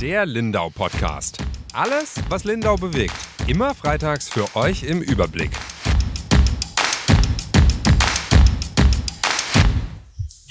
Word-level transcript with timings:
Der 0.00 0.24
Lindau 0.24 0.70
Podcast. 0.70 1.36
Alles, 1.74 2.14
was 2.30 2.44
Lindau 2.44 2.76
bewegt. 2.76 3.12
Immer 3.46 3.74
freitags 3.74 4.30
für 4.30 4.56
euch 4.56 4.82
im 4.82 5.02
Überblick. 5.02 5.50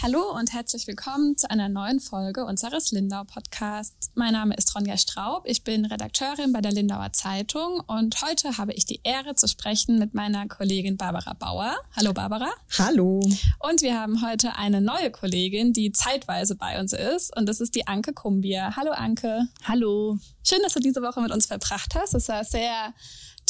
Hallo 0.02 0.32
und 0.34 0.54
herzlich 0.54 0.88
willkommen 0.88 1.36
zu 1.36 1.52
einer 1.52 1.68
neuen 1.68 2.00
Folge 2.00 2.46
unseres 2.46 2.92
Lindau 2.92 3.26
Podcasts. 3.26 4.12
Mein 4.16 4.32
Name 4.32 4.56
ist 4.56 4.74
Ronja 4.74 4.96
Straub, 4.96 5.44
ich 5.46 5.66
bin 5.66 5.84
Redakteurin 5.84 6.54
bei 6.54 6.62
der 6.62 6.72
Lindauer 6.72 7.12
Zeitung 7.12 7.82
und 7.86 8.22
heute 8.22 8.58
habe 8.58 8.72
ich 8.72 8.86
die 8.86 9.02
Ehre 9.04 9.36
zu 9.36 9.50
sprechen 9.50 10.00
mit 10.00 10.14
meiner 10.14 10.48
Kollegin 10.48 10.96
Barbara 10.96 11.34
Bauer. 11.34 11.76
Hallo 11.98 12.14
Barbara. 12.14 12.50
Hallo. 12.78 13.20
Und 13.60 13.82
wir 13.82 14.00
haben 14.00 14.26
heute 14.26 14.56
eine 14.56 14.80
neue 14.80 15.12
Kollegin, 15.12 15.74
die 15.74 15.92
zeitweise 15.92 16.56
bei 16.56 16.80
uns 16.80 16.94
ist 16.94 17.36
und 17.36 17.46
das 17.50 17.60
ist 17.60 17.76
die 17.76 17.86
Anke 17.86 18.14
Kumbier. 18.14 18.78
Hallo 18.78 18.92
Anke. 18.92 19.50
Hallo. 19.66 20.18
Schön, 20.48 20.60
dass 20.64 20.76
du 20.76 20.80
diese 20.80 21.02
Woche 21.02 21.20
mit 21.20 21.34
uns 21.34 21.46
verbracht 21.46 21.96
hast. 21.96 22.14
Es 22.14 22.30
war 22.30 22.46
sehr 22.46 22.94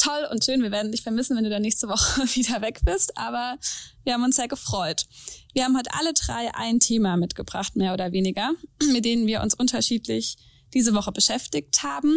toll 0.00 0.26
und 0.30 0.44
schön. 0.44 0.62
Wir 0.62 0.70
werden 0.70 0.92
dich 0.92 1.02
vermissen, 1.02 1.36
wenn 1.36 1.44
du 1.44 1.50
dann 1.50 1.62
nächste 1.62 1.88
Woche 1.88 2.22
wieder 2.34 2.60
weg 2.62 2.80
bist. 2.84 3.16
Aber 3.16 3.58
wir 4.04 4.14
haben 4.14 4.24
uns 4.24 4.36
sehr 4.36 4.48
gefreut. 4.48 5.06
Wir 5.52 5.64
haben 5.64 5.76
heute 5.76 5.90
alle 5.94 6.12
drei 6.14 6.54
ein 6.54 6.80
Thema 6.80 7.16
mitgebracht, 7.16 7.76
mehr 7.76 7.92
oder 7.92 8.12
weniger, 8.12 8.52
mit 8.92 9.04
denen 9.04 9.26
wir 9.26 9.42
uns 9.42 9.54
unterschiedlich 9.54 10.36
diese 10.72 10.94
Woche 10.94 11.12
beschäftigt 11.12 11.82
haben. 11.82 12.16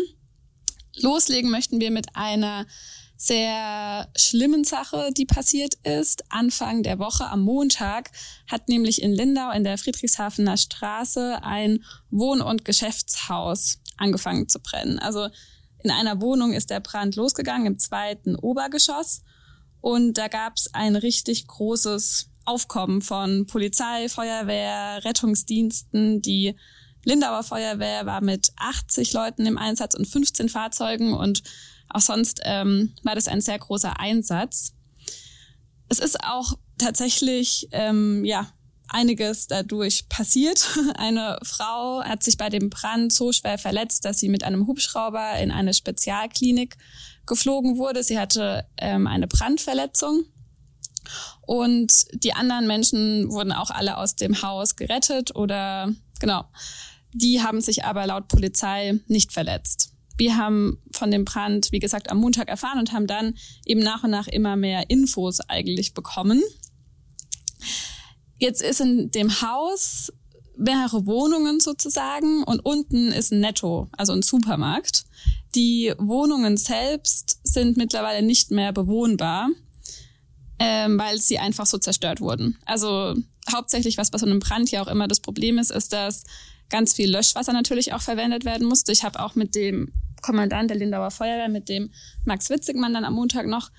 Loslegen 0.95 1.49
möchten 1.49 1.79
wir 1.79 1.91
mit 1.91 2.15
einer 2.15 2.65
sehr 3.17 4.09
schlimmen 4.17 4.63
Sache, 4.63 5.11
die 5.15 5.25
passiert 5.25 5.75
ist. 5.83 6.23
Anfang 6.29 6.83
der 6.83 6.99
Woche 6.99 7.25
am 7.25 7.41
Montag 7.41 8.11
hat 8.47 8.67
nämlich 8.67 9.01
in 9.01 9.13
Lindau 9.13 9.51
in 9.51 9.63
der 9.63 9.77
Friedrichshafener 9.77 10.57
Straße 10.57 11.39
ein 11.41 11.83
Wohn- 12.11 12.41
und 12.41 12.65
Geschäftshaus 12.65 13.79
angefangen 13.97 14.49
zu 14.49 14.59
brennen. 14.59 14.99
Also 14.99 15.29
in 15.83 15.91
einer 15.91 16.21
Wohnung 16.21 16.53
ist 16.53 16.69
der 16.69 16.79
Brand 16.79 17.15
losgegangen 17.15 17.67
im 17.67 17.79
zweiten 17.79 18.35
Obergeschoss 18.35 19.21
und 19.81 20.17
da 20.17 20.29
gab 20.29 20.53
es 20.55 20.73
ein 20.73 20.95
richtig 20.95 21.45
großes 21.45 22.29
Aufkommen 22.45 23.01
von 23.01 23.45
Polizei, 23.47 24.07
Feuerwehr, 24.09 25.03
Rettungsdiensten. 25.03 26.21
Die 26.21 26.55
Lindauer 27.03 27.43
Feuerwehr 27.43 28.05
war 28.05 28.21
mit 28.21 28.53
80 28.57 29.13
Leuten 29.13 29.45
im 29.45 29.57
Einsatz 29.57 29.93
und 29.93 30.07
15 30.07 30.49
Fahrzeugen 30.49 31.13
und 31.13 31.43
auch 31.89 32.01
sonst 32.01 32.39
ähm, 32.43 32.93
war 33.03 33.15
das 33.15 33.27
ein 33.27 33.41
sehr 33.41 33.59
großer 33.59 33.99
Einsatz. 33.99 34.73
Es 35.89 35.99
ist 35.99 36.23
auch 36.23 36.53
tatsächlich 36.77 37.67
ähm, 37.71 38.23
ja 38.23 38.47
einiges 38.93 39.47
dadurch 39.47 40.07
passiert. 40.09 40.77
Eine 40.95 41.37
Frau 41.43 42.03
hat 42.03 42.23
sich 42.23 42.37
bei 42.37 42.49
dem 42.49 42.69
Brand 42.69 43.11
so 43.11 43.31
schwer 43.31 43.57
verletzt, 43.57 44.05
dass 44.05 44.19
sie 44.19 44.29
mit 44.29 44.43
einem 44.43 44.67
Hubschrauber 44.67 45.37
in 45.39 45.51
eine 45.51 45.73
Spezialklinik 45.73 46.77
geflogen 47.25 47.77
wurde. 47.77 48.03
Sie 48.03 48.19
hatte 48.19 48.65
ähm, 48.77 49.07
eine 49.07 49.27
Brandverletzung. 49.27 50.25
Und 51.41 52.05
die 52.13 52.33
anderen 52.33 52.67
Menschen 52.67 53.29
wurden 53.29 53.51
auch 53.51 53.69
alle 53.69 53.97
aus 53.97 54.15
dem 54.15 54.41
Haus 54.41 54.75
gerettet 54.75 55.35
oder 55.35 55.93
genau. 56.19 56.45
Die 57.13 57.41
haben 57.41 57.61
sich 57.61 57.83
aber 57.83 58.07
laut 58.07 58.27
Polizei 58.27 58.99
nicht 59.07 59.33
verletzt. 59.33 59.93
Wir 60.17 60.37
haben 60.37 60.81
von 60.91 61.11
dem 61.11 61.25
Brand, 61.25 61.71
wie 61.71 61.79
gesagt, 61.79 62.09
am 62.09 62.19
Montag 62.19 62.47
erfahren 62.47 62.79
und 62.79 62.93
haben 62.93 63.07
dann 63.07 63.35
eben 63.65 63.81
nach 63.81 64.03
und 64.03 64.11
nach 64.11 64.27
immer 64.27 64.55
mehr 64.55 64.89
Infos 64.89 65.41
eigentlich 65.41 65.93
bekommen. 65.93 66.41
Jetzt 68.43 68.61
ist 68.61 68.81
in 68.81 69.09
dem 69.09 69.41
Haus 69.41 70.11
mehrere 70.57 71.05
Wohnungen 71.05 71.61
sozusagen 71.61 72.43
und 72.43 72.59
unten 72.65 73.13
ist 73.13 73.31
ein 73.31 73.39
Netto, 73.39 73.87
also 73.93 74.11
ein 74.11 74.21
Supermarkt. 74.21 75.05
Die 75.55 75.93
Wohnungen 75.97 76.57
selbst 76.57 77.39
sind 77.45 77.77
mittlerweile 77.77 78.21
nicht 78.21 78.51
mehr 78.51 78.73
bewohnbar, 78.73 79.47
ähm, 80.59 80.99
weil 80.99 81.21
sie 81.21 81.39
einfach 81.39 81.65
so 81.65 81.77
zerstört 81.77 82.19
wurden. 82.19 82.57
Also 82.65 83.15
hauptsächlich, 83.49 83.97
was 83.97 84.11
bei 84.11 84.17
so 84.17 84.25
einem 84.25 84.39
Brand 84.39 84.69
ja 84.71 84.83
auch 84.83 84.89
immer 84.89 85.07
das 85.07 85.21
Problem 85.21 85.57
ist, 85.57 85.71
ist, 85.71 85.93
dass 85.93 86.25
ganz 86.69 86.91
viel 86.91 87.09
Löschwasser 87.09 87.53
natürlich 87.53 87.93
auch 87.93 88.01
verwendet 88.01 88.43
werden 88.43 88.67
musste. 88.67 88.91
Ich 88.91 89.05
habe 89.05 89.21
auch 89.21 89.35
mit 89.35 89.55
dem 89.55 89.93
Kommandant 90.21 90.69
der 90.69 90.75
Lindauer 90.75 91.11
Feuerwehr, 91.11 91.47
mit 91.47 91.69
dem 91.69 91.93
Max 92.25 92.49
Witzigmann 92.49 92.93
dann 92.93 93.05
am 93.05 93.13
Montag 93.13 93.47
noch 93.47 93.71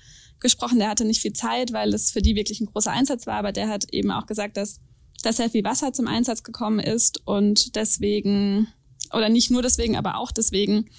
gesprochen. 0.45 0.77
Der 0.77 0.89
hatte 0.89 1.05
nicht 1.05 1.21
viel 1.21 1.33
Zeit, 1.33 1.73
weil 1.73 1.93
es 1.93 2.11
für 2.11 2.21
die 2.21 2.35
wirklich 2.35 2.61
ein 2.61 2.67
großer 2.67 2.91
Einsatz 2.91 3.25
war, 3.25 3.35
aber 3.35 3.51
der 3.51 3.67
hat 3.67 3.91
eben 3.91 4.11
auch 4.11 4.27
gesagt, 4.27 4.57
dass, 4.57 4.79
dass 5.23 5.37
sehr 5.37 5.49
viel 5.49 5.63
Wasser 5.63 5.91
zum 5.91 6.07
Einsatz 6.07 6.43
gekommen 6.43 6.79
ist 6.79 7.25
und 7.25 7.75
deswegen, 7.75 8.67
oder 9.11 9.29
nicht 9.29 9.49
nur 9.49 9.63
deswegen, 9.63 9.95
aber 9.95 10.17
auch 10.17 10.31
deswegen 10.31 10.89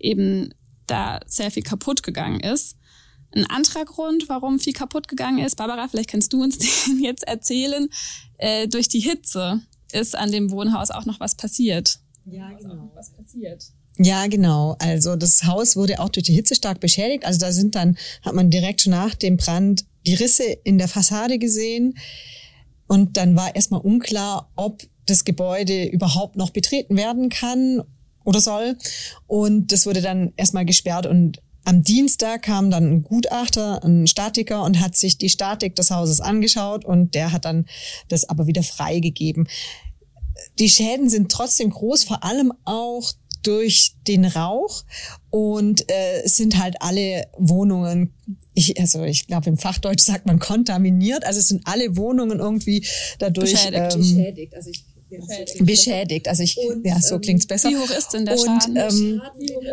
eben 0.00 0.52
da 0.88 1.20
sehr 1.26 1.52
viel 1.52 1.62
kaputt 1.62 2.02
gegangen 2.02 2.40
ist. 2.40 2.76
Ein 3.32 3.46
anderer 3.46 3.84
Grund, 3.84 4.28
warum 4.28 4.58
viel 4.58 4.72
kaputt 4.72 5.06
gegangen 5.06 5.38
ist, 5.38 5.56
Barbara, 5.56 5.86
vielleicht 5.86 6.10
kannst 6.10 6.32
du 6.32 6.42
uns 6.42 6.58
den 6.86 7.00
jetzt 7.00 7.26
erzählen, 7.28 7.88
äh, 8.38 8.66
durch 8.66 8.88
die 8.88 9.00
Hitze 9.00 9.62
ist 9.92 10.16
an 10.16 10.32
dem 10.32 10.50
Wohnhaus 10.50 10.90
auch 10.90 11.06
noch 11.06 11.20
was 11.20 11.36
passiert. 11.36 12.00
Ja, 12.24 12.50
genau. 12.52 12.90
Was 12.94 13.12
passiert. 13.12 13.64
Ja, 13.98 14.26
genau. 14.26 14.76
Also 14.78 15.16
das 15.16 15.44
Haus 15.44 15.76
wurde 15.76 16.00
auch 16.00 16.10
durch 16.10 16.26
die 16.26 16.34
Hitze 16.34 16.54
stark 16.54 16.80
beschädigt. 16.80 17.24
Also 17.24 17.38
da 17.38 17.52
sind 17.52 17.74
dann, 17.74 17.96
hat 18.22 18.34
man 18.34 18.50
direkt 18.50 18.82
schon 18.82 18.92
nach 18.92 19.14
dem 19.14 19.36
Brand 19.36 19.84
die 20.06 20.14
Risse 20.14 20.44
in 20.44 20.78
der 20.78 20.88
Fassade 20.88 21.38
gesehen. 21.38 21.96
Und 22.86 23.16
dann 23.16 23.36
war 23.36 23.54
erstmal 23.54 23.80
unklar, 23.80 24.50
ob 24.54 24.82
das 25.06 25.24
Gebäude 25.24 25.86
überhaupt 25.86 26.36
noch 26.36 26.50
betreten 26.50 26.96
werden 26.96 27.30
kann 27.30 27.82
oder 28.24 28.40
soll. 28.40 28.76
Und 29.26 29.72
das 29.72 29.86
wurde 29.86 30.02
dann 30.02 30.32
erstmal 30.36 30.66
gesperrt 30.66 31.06
und 31.06 31.40
am 31.64 31.82
Dienstag 31.82 32.42
kam 32.42 32.70
dann 32.70 32.84
ein 32.84 33.02
Gutachter, 33.02 33.82
ein 33.82 34.06
Statiker 34.06 34.62
und 34.62 34.78
hat 34.78 34.94
sich 34.94 35.18
die 35.18 35.28
Statik 35.28 35.74
des 35.74 35.90
Hauses 35.90 36.20
angeschaut 36.20 36.84
und 36.84 37.16
der 37.16 37.32
hat 37.32 37.44
dann 37.44 37.66
das 38.06 38.28
aber 38.28 38.46
wieder 38.46 38.62
freigegeben. 38.62 39.48
Die 40.60 40.68
Schäden 40.68 41.08
sind 41.08 41.32
trotzdem 41.32 41.70
groß, 41.70 42.04
vor 42.04 42.22
allem 42.22 42.52
auch 42.64 43.10
durch 43.46 43.92
den 44.06 44.24
Rauch 44.24 44.84
und 45.30 45.90
äh, 45.90 46.22
es 46.24 46.36
sind 46.36 46.58
halt 46.58 46.76
alle 46.80 47.26
Wohnungen, 47.38 48.12
ich, 48.54 48.78
also 48.80 49.04
ich 49.04 49.26
glaube 49.26 49.48
im 49.48 49.56
Fachdeutsch 49.56 50.02
sagt 50.02 50.26
man 50.26 50.38
kontaminiert, 50.38 51.24
also 51.24 51.38
es 51.38 51.48
sind 51.48 51.62
alle 51.66 51.96
Wohnungen 51.96 52.40
irgendwie 52.40 52.86
dadurch 53.18 53.52
Beschädigt. 53.52 53.94
Ähm, 53.94 54.00
Beschädigt. 54.00 54.54
Also 54.54 54.70
ich 54.70 54.84
beschädigt. 55.60 56.28
Also 56.28 56.42
ich, 56.42 56.56
Und, 56.58 56.84
ja, 56.84 57.00
so 57.00 57.14
ähm, 57.14 57.20
klingt's 57.20 57.46
besser. 57.46 57.70
Wie 57.70 57.76
hoch 57.76 57.90
ist 57.90 58.10
denn 58.10 58.24
der 58.26 58.34
Und, 58.38 58.46
Schaden? 58.46 58.76
ähm, 58.76 59.22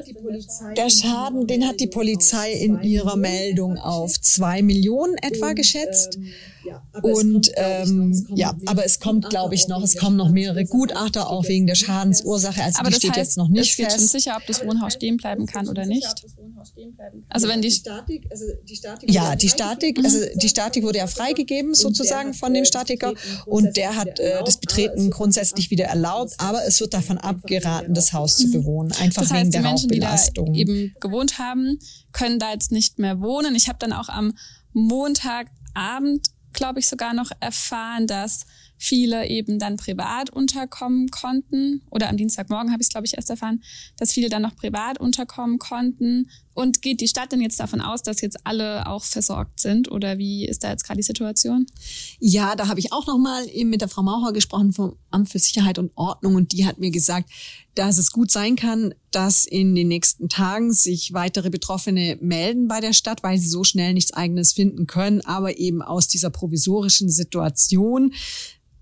die 0.07 0.13
Polizei 0.13 0.73
Der 0.75 0.89
Schaden, 0.89 1.47
den 1.47 1.67
hat 1.67 1.79
die 1.79 1.87
Polizei 1.87 2.51
in 2.51 2.81
ihrer 2.83 3.15
Meldung 3.15 3.77
auf 3.77 4.19
zwei 4.21 4.61
Millionen 4.61 5.15
etwa 5.17 5.53
geschätzt. 5.53 6.19
Und 7.01 7.51
ähm, 7.55 8.25
ja, 8.35 8.55
aber 8.65 8.85
es 8.85 8.99
kommt, 8.99 9.29
glaube 9.29 9.55
ich, 9.55 9.67
noch, 9.67 9.83
es 9.83 9.97
kommen 9.97 10.15
noch 10.17 10.29
mehrere 10.29 10.65
Gutachter 10.65 11.29
auch 11.29 11.47
wegen 11.47 11.67
der 11.67 11.75
Schadensursache. 11.75 12.63
Also 12.63 12.79
Aber 12.79 12.89
die 12.89 12.93
das 12.93 12.99
steht 12.99 13.11
heißt, 13.11 13.17
jetzt 13.19 13.37
noch 13.37 13.49
nicht 13.49 13.71
es 13.71 13.77
wird 13.77 13.91
schon 13.91 13.99
fest. 14.01 14.11
sicher, 14.11 14.37
ob 14.37 14.45
das 14.47 14.65
Wohnhaus 14.65 14.93
stehen 14.93 15.17
bleiben 15.17 15.45
kann 15.45 15.67
oder 15.67 15.85
nicht. 15.85 16.07
Also 17.29 17.47
wenn 17.47 17.61
die 17.61 17.71
Statik, 17.71 18.27
also 18.31 18.45
die 18.67 18.75
Statik 18.75 19.11
Ja, 19.11 19.35
die 19.35 19.49
Statik, 19.49 19.99
also 20.03 20.17
die 20.35 20.49
Statik 20.49 20.83
wurde 20.83 20.99
ja 20.99 21.07
freigegeben 21.07 21.73
sozusagen 21.73 22.33
von 22.33 22.53
dem 22.53 22.65
Statiker 22.65 23.13
und 23.45 23.75
der 23.75 23.95
hat 23.95 24.19
äh, 24.19 24.41
das 24.45 24.57
Betreten 24.57 25.09
grundsätzlich 25.09 25.69
wieder 25.71 25.85
erlaubt, 25.85 26.33
aber 26.37 26.65
es 26.65 26.79
wird 26.79 26.93
davon 26.93 27.17
abgeraten, 27.17 27.93
das 27.93 28.13
Haus 28.13 28.37
zu 28.37 28.51
bewohnen, 28.51 28.91
einfach 28.93 29.21
Das 29.23 29.31
wegen 29.31 29.39
heißt, 29.39 29.47
die 29.47 29.51
der 29.51 29.61
Menschen, 29.61 29.89
die 29.89 29.99
da 29.99 30.11
Rauchbelastung. 30.11 30.53
eben 30.55 30.93
gewohnt 30.99 31.39
haben, 31.39 31.79
können 32.11 32.39
da 32.39 32.51
jetzt 32.51 32.71
nicht 32.71 32.99
mehr 32.99 33.19
wohnen. 33.19 33.55
Ich 33.55 33.67
habe 33.67 33.79
dann 33.79 33.93
auch 33.93 34.09
am 34.09 34.33
Montagabend, 34.73 36.27
glaube 36.53 36.79
ich, 36.79 36.87
sogar 36.87 37.13
noch 37.13 37.31
erfahren, 37.39 38.07
dass 38.07 38.45
viele 38.83 39.27
eben 39.29 39.59
dann 39.59 39.77
privat 39.77 40.29
unterkommen 40.29 41.09
konnten. 41.09 41.81
Oder 41.89 42.09
am 42.09 42.17
Dienstagmorgen 42.17 42.71
habe 42.71 42.81
ich 42.81 42.87
es, 42.87 42.91
glaube 42.91 43.05
ich, 43.05 43.15
erst 43.15 43.29
erfahren, 43.29 43.63
dass 43.97 44.11
viele 44.11 44.27
dann 44.27 44.41
noch 44.41 44.55
privat 44.55 44.99
unterkommen 44.99 45.57
konnten. 45.57 46.29
Und 46.53 46.81
geht 46.81 47.01
die 47.01 47.07
Stadt 47.07 47.31
denn 47.31 47.41
jetzt 47.41 47.59
davon 47.59 47.81
aus, 47.81 48.03
dass 48.03 48.21
jetzt 48.21 48.45
alle 48.45 48.85
auch 48.85 49.03
versorgt 49.03 49.59
sind? 49.59 49.89
Oder 49.89 50.17
wie 50.17 50.45
ist 50.45 50.63
da 50.63 50.69
jetzt 50.69 50.83
gerade 50.83 50.97
die 50.97 51.03
Situation? 51.03 51.65
Ja, 52.19 52.55
da 52.55 52.67
habe 52.67 52.79
ich 52.79 52.91
auch 52.91 53.07
noch 53.07 53.17
mal 53.17 53.47
eben 53.49 53.69
mit 53.69 53.81
der 53.81 53.87
Frau 53.87 54.03
Maucher 54.03 54.33
gesprochen 54.33 54.73
vom 54.73 54.97
Amt 55.09 55.29
für 55.29 55.39
Sicherheit 55.39 55.79
und 55.79 55.91
Ordnung 55.95 56.35
und 56.35 56.51
die 56.51 56.65
hat 56.65 56.77
mir 56.77 56.91
gesagt, 56.91 57.29
dass 57.75 57.97
es 57.97 58.11
gut 58.11 58.29
sein 58.29 58.55
kann, 58.55 58.93
dass 59.09 59.45
in 59.45 59.73
den 59.73 59.87
nächsten 59.87 60.29
Tagen 60.29 60.73
sich 60.73 61.13
weitere 61.13 61.49
Betroffene 61.49 62.17
melden 62.21 62.67
bei 62.67 62.81
der 62.81 62.93
Stadt, 62.93 63.23
weil 63.23 63.39
sie 63.39 63.47
so 63.47 63.63
schnell 63.63 63.93
nichts 63.93 64.13
eigenes 64.13 64.53
finden 64.53 64.85
können, 64.85 65.21
aber 65.21 65.57
eben 65.57 65.81
aus 65.81 66.07
dieser 66.07 66.29
provisorischen 66.29 67.09
Situation 67.09 68.13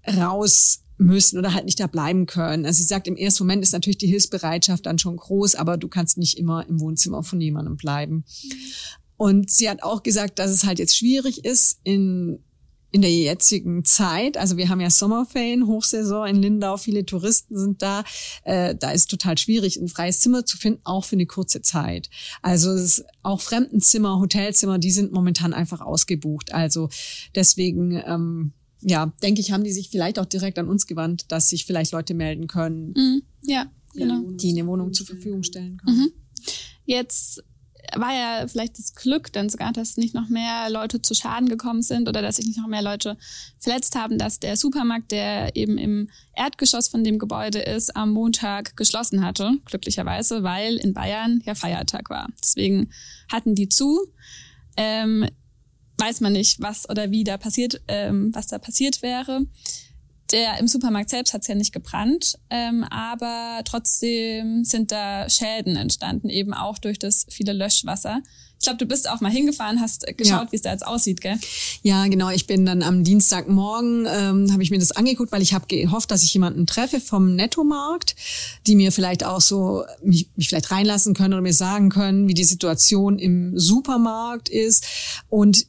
raus 0.07 0.81
müssen 0.97 1.39
oder 1.39 1.53
halt 1.53 1.65
nicht 1.65 1.79
da 1.79 1.87
bleiben 1.87 2.27
können. 2.27 2.65
Also 2.65 2.77
sie 2.77 2.87
sagt, 2.87 3.07
im 3.07 3.15
ersten 3.15 3.43
Moment 3.43 3.63
ist 3.63 3.73
natürlich 3.73 3.97
die 3.97 4.07
Hilfsbereitschaft 4.07 4.85
dann 4.85 4.99
schon 4.99 5.17
groß, 5.17 5.55
aber 5.55 5.77
du 5.77 5.87
kannst 5.87 6.17
nicht 6.17 6.37
immer 6.37 6.67
im 6.67 6.79
Wohnzimmer 6.79 7.23
von 7.23 7.41
jemandem 7.41 7.75
bleiben. 7.75 8.23
Und 9.17 9.51
sie 9.51 9.69
hat 9.69 9.83
auch 9.83 10.03
gesagt, 10.03 10.39
dass 10.39 10.51
es 10.51 10.63
halt 10.63 10.79
jetzt 10.79 10.97
schwierig 10.97 11.43
ist, 11.45 11.79
in 11.83 12.39
in 12.91 13.01
der 13.01 13.11
jetzigen 13.11 13.85
Zeit, 13.85 14.37
also 14.37 14.57
wir 14.57 14.67
haben 14.67 14.81
ja 14.81 14.89
Sommerferien, 14.89 15.65
Hochsaison 15.65 16.27
in 16.27 16.41
Lindau, 16.41 16.75
viele 16.75 17.05
Touristen 17.05 17.57
sind 17.57 17.81
da, 17.81 18.03
äh, 18.43 18.75
da 18.75 18.91
ist 18.91 19.09
total 19.09 19.37
schwierig, 19.37 19.77
ein 19.77 19.87
freies 19.87 20.19
Zimmer 20.19 20.45
zu 20.45 20.57
finden, 20.57 20.81
auch 20.83 21.05
für 21.05 21.15
eine 21.15 21.25
kurze 21.25 21.61
Zeit. 21.61 22.09
Also 22.41 22.71
es 22.71 22.99
ist 22.99 23.05
auch 23.23 23.39
Fremdenzimmer, 23.39 24.19
Hotelzimmer, 24.19 24.77
die 24.77 24.91
sind 24.91 25.13
momentan 25.13 25.53
einfach 25.53 25.79
ausgebucht. 25.79 26.53
Also 26.53 26.89
deswegen, 27.33 28.01
ähm, 28.05 28.51
ja, 28.81 29.11
denke 29.21 29.41
ich, 29.41 29.51
haben 29.51 29.63
die 29.63 29.71
sich 29.71 29.89
vielleicht 29.89 30.19
auch 30.19 30.25
direkt 30.25 30.59
an 30.59 30.67
uns 30.67 30.87
gewandt, 30.87 31.25
dass 31.31 31.49
sich 31.49 31.65
vielleicht 31.65 31.91
Leute 31.91 32.13
melden 32.13 32.47
können, 32.47 32.93
Mhm. 32.95 33.21
Ja, 33.43 33.71
genau. 33.93 34.21
die 34.31 34.49
eine 34.49 34.67
Wohnung 34.67 34.93
zur 34.93 35.05
Verfügung 35.05 35.43
stellen 35.43 35.77
können. 35.77 35.97
Mhm. 35.97 36.11
Jetzt 36.85 37.43
war 37.95 38.13
ja 38.13 38.47
vielleicht 38.47 38.77
das 38.77 38.95
Glück 38.95 39.33
dann 39.33 39.49
sogar, 39.49 39.73
dass 39.73 39.97
nicht 39.97 40.13
noch 40.13 40.29
mehr 40.29 40.69
Leute 40.69 41.01
zu 41.01 41.13
Schaden 41.13 41.49
gekommen 41.49 41.81
sind 41.81 42.07
oder 42.07 42.21
dass 42.21 42.37
sich 42.37 42.45
nicht 42.45 42.57
noch 42.59 42.67
mehr 42.67 42.81
Leute 42.81 43.17
verletzt 43.59 43.95
haben, 43.95 44.17
dass 44.17 44.39
der 44.39 44.55
Supermarkt, 44.55 45.11
der 45.11 45.55
eben 45.55 45.77
im 45.77 46.09
Erdgeschoss 46.33 46.87
von 46.87 47.03
dem 47.03 47.19
Gebäude 47.19 47.59
ist, 47.59 47.95
am 47.95 48.11
Montag 48.11 48.77
geschlossen 48.77 49.25
hatte, 49.25 49.57
glücklicherweise, 49.65 50.43
weil 50.43 50.77
in 50.77 50.93
Bayern 50.93 51.41
ja 51.45 51.55
Feiertag 51.55 52.09
war. 52.09 52.29
Deswegen 52.41 52.89
hatten 53.29 53.55
die 53.55 53.67
zu. 53.67 53.99
Ähm, 54.77 55.27
weiß 56.01 56.19
man 56.21 56.33
nicht, 56.33 56.59
was 56.59 56.89
oder 56.89 57.11
wie 57.11 57.23
da 57.23 57.37
passiert, 57.37 57.81
ähm, 57.87 58.31
was 58.33 58.47
da 58.47 58.57
passiert 58.59 59.01
wäre. 59.01 59.41
Der 60.31 60.59
im 60.59 60.67
Supermarkt 60.67 61.09
selbst 61.09 61.33
hat 61.33 61.41
es 61.41 61.47
ja 61.47 61.55
nicht 61.55 61.73
gebrannt, 61.73 62.35
ähm, 62.49 62.85
aber 62.85 63.61
trotzdem 63.65 64.63
sind 64.63 64.91
da 64.91 65.29
Schäden 65.29 65.75
entstanden, 65.75 66.29
eben 66.29 66.53
auch 66.53 66.77
durch 66.77 66.97
das 66.97 67.25
viele 67.29 67.51
Löschwasser. 67.51 68.21
Ich 68.57 68.63
glaube, 68.65 68.77
du 68.77 68.85
bist 68.85 69.09
auch 69.09 69.19
mal 69.21 69.31
hingefahren, 69.31 69.81
hast 69.81 70.07
äh, 70.07 70.13
geschaut, 70.13 70.45
Ja. 70.45 70.51
wie 70.51 70.55
es 70.55 70.61
da 70.61 70.71
jetzt 70.71 70.85
aussieht, 70.85 71.19
gell? 71.19 71.37
Ja, 71.81 72.05
genau. 72.07 72.29
Ich 72.29 72.45
bin 72.47 72.65
dann 72.65 72.81
am 72.83 73.03
Dienstagmorgen, 73.03 74.05
ähm, 74.09 74.51
habe 74.53 74.63
ich 74.63 74.69
mir 74.71 74.79
das 74.79 74.91
angeguckt, 74.91 75.31
weil 75.31 75.41
ich 75.41 75.53
habe 75.53 75.65
gehofft, 75.67 76.11
dass 76.11 76.23
ich 76.23 76.33
jemanden 76.33 76.65
treffe 76.65 77.01
vom 77.01 77.35
Nettomarkt, 77.35 78.15
die 78.67 78.75
mir 78.75 78.91
vielleicht 78.91 79.25
auch 79.25 79.41
so 79.41 79.83
mich, 80.03 80.29
mich 80.37 80.47
vielleicht 80.47 80.71
reinlassen 80.71 81.13
können 81.13 81.33
oder 81.33 81.41
mir 81.41 81.53
sagen 81.53 81.89
können, 81.89 82.27
wie 82.29 82.35
die 82.35 82.43
Situation 82.45 83.17
im 83.19 83.57
Supermarkt 83.59 84.47
ist. 84.47 84.85
Und 85.27 85.65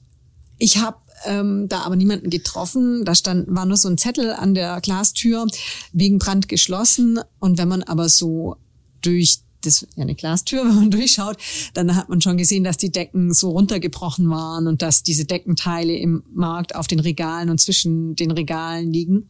ich 0.63 0.79
habe 0.79 0.99
ähm, 1.25 1.69
da 1.69 1.81
aber 1.81 1.97
niemanden 1.97 2.31
getroffen. 2.31 3.05
Da 3.05 3.17
stand 3.17 3.47
war 3.49 3.67
nur 3.67 3.77
so 3.77 3.89
ein 3.89 3.99
Zettel 3.99 4.33
an 4.33 4.55
der 4.55 4.81
Glastür 4.81 5.49
wegen 5.93 6.21
Brand 6.21 6.49
geschlossen. 6.49 7.19
Und 7.41 7.59
wenn 7.59 7.67
man 7.67 7.83
aber 7.83 8.09
so 8.09 8.57
durch 9.01 9.41
das 9.65 9.83
ist 9.83 9.89
ja 9.97 10.03
eine 10.03 10.15
Glastür, 10.15 10.65
wenn 10.65 10.75
man 10.77 10.91
durchschaut, 10.93 11.37
dann 11.75 11.97
hat 11.97 12.09
man 12.09 12.21
schon 12.21 12.37
gesehen, 12.37 12.63
dass 12.63 12.77
die 12.77 12.93
Decken 12.93 13.35
so 13.35 13.51
runtergebrochen 13.51 14.31
waren 14.31 14.69
und 14.69 14.83
dass 14.83 15.03
diese 15.03 15.25
Deckenteile 15.25 15.97
im 15.97 16.23
Markt 16.33 16.77
auf 16.77 16.87
den 16.87 17.01
Regalen 17.01 17.51
und 17.51 17.59
zwischen 17.59 18.15
den 18.15 18.31
Regalen 18.31 18.93
liegen. 18.93 19.29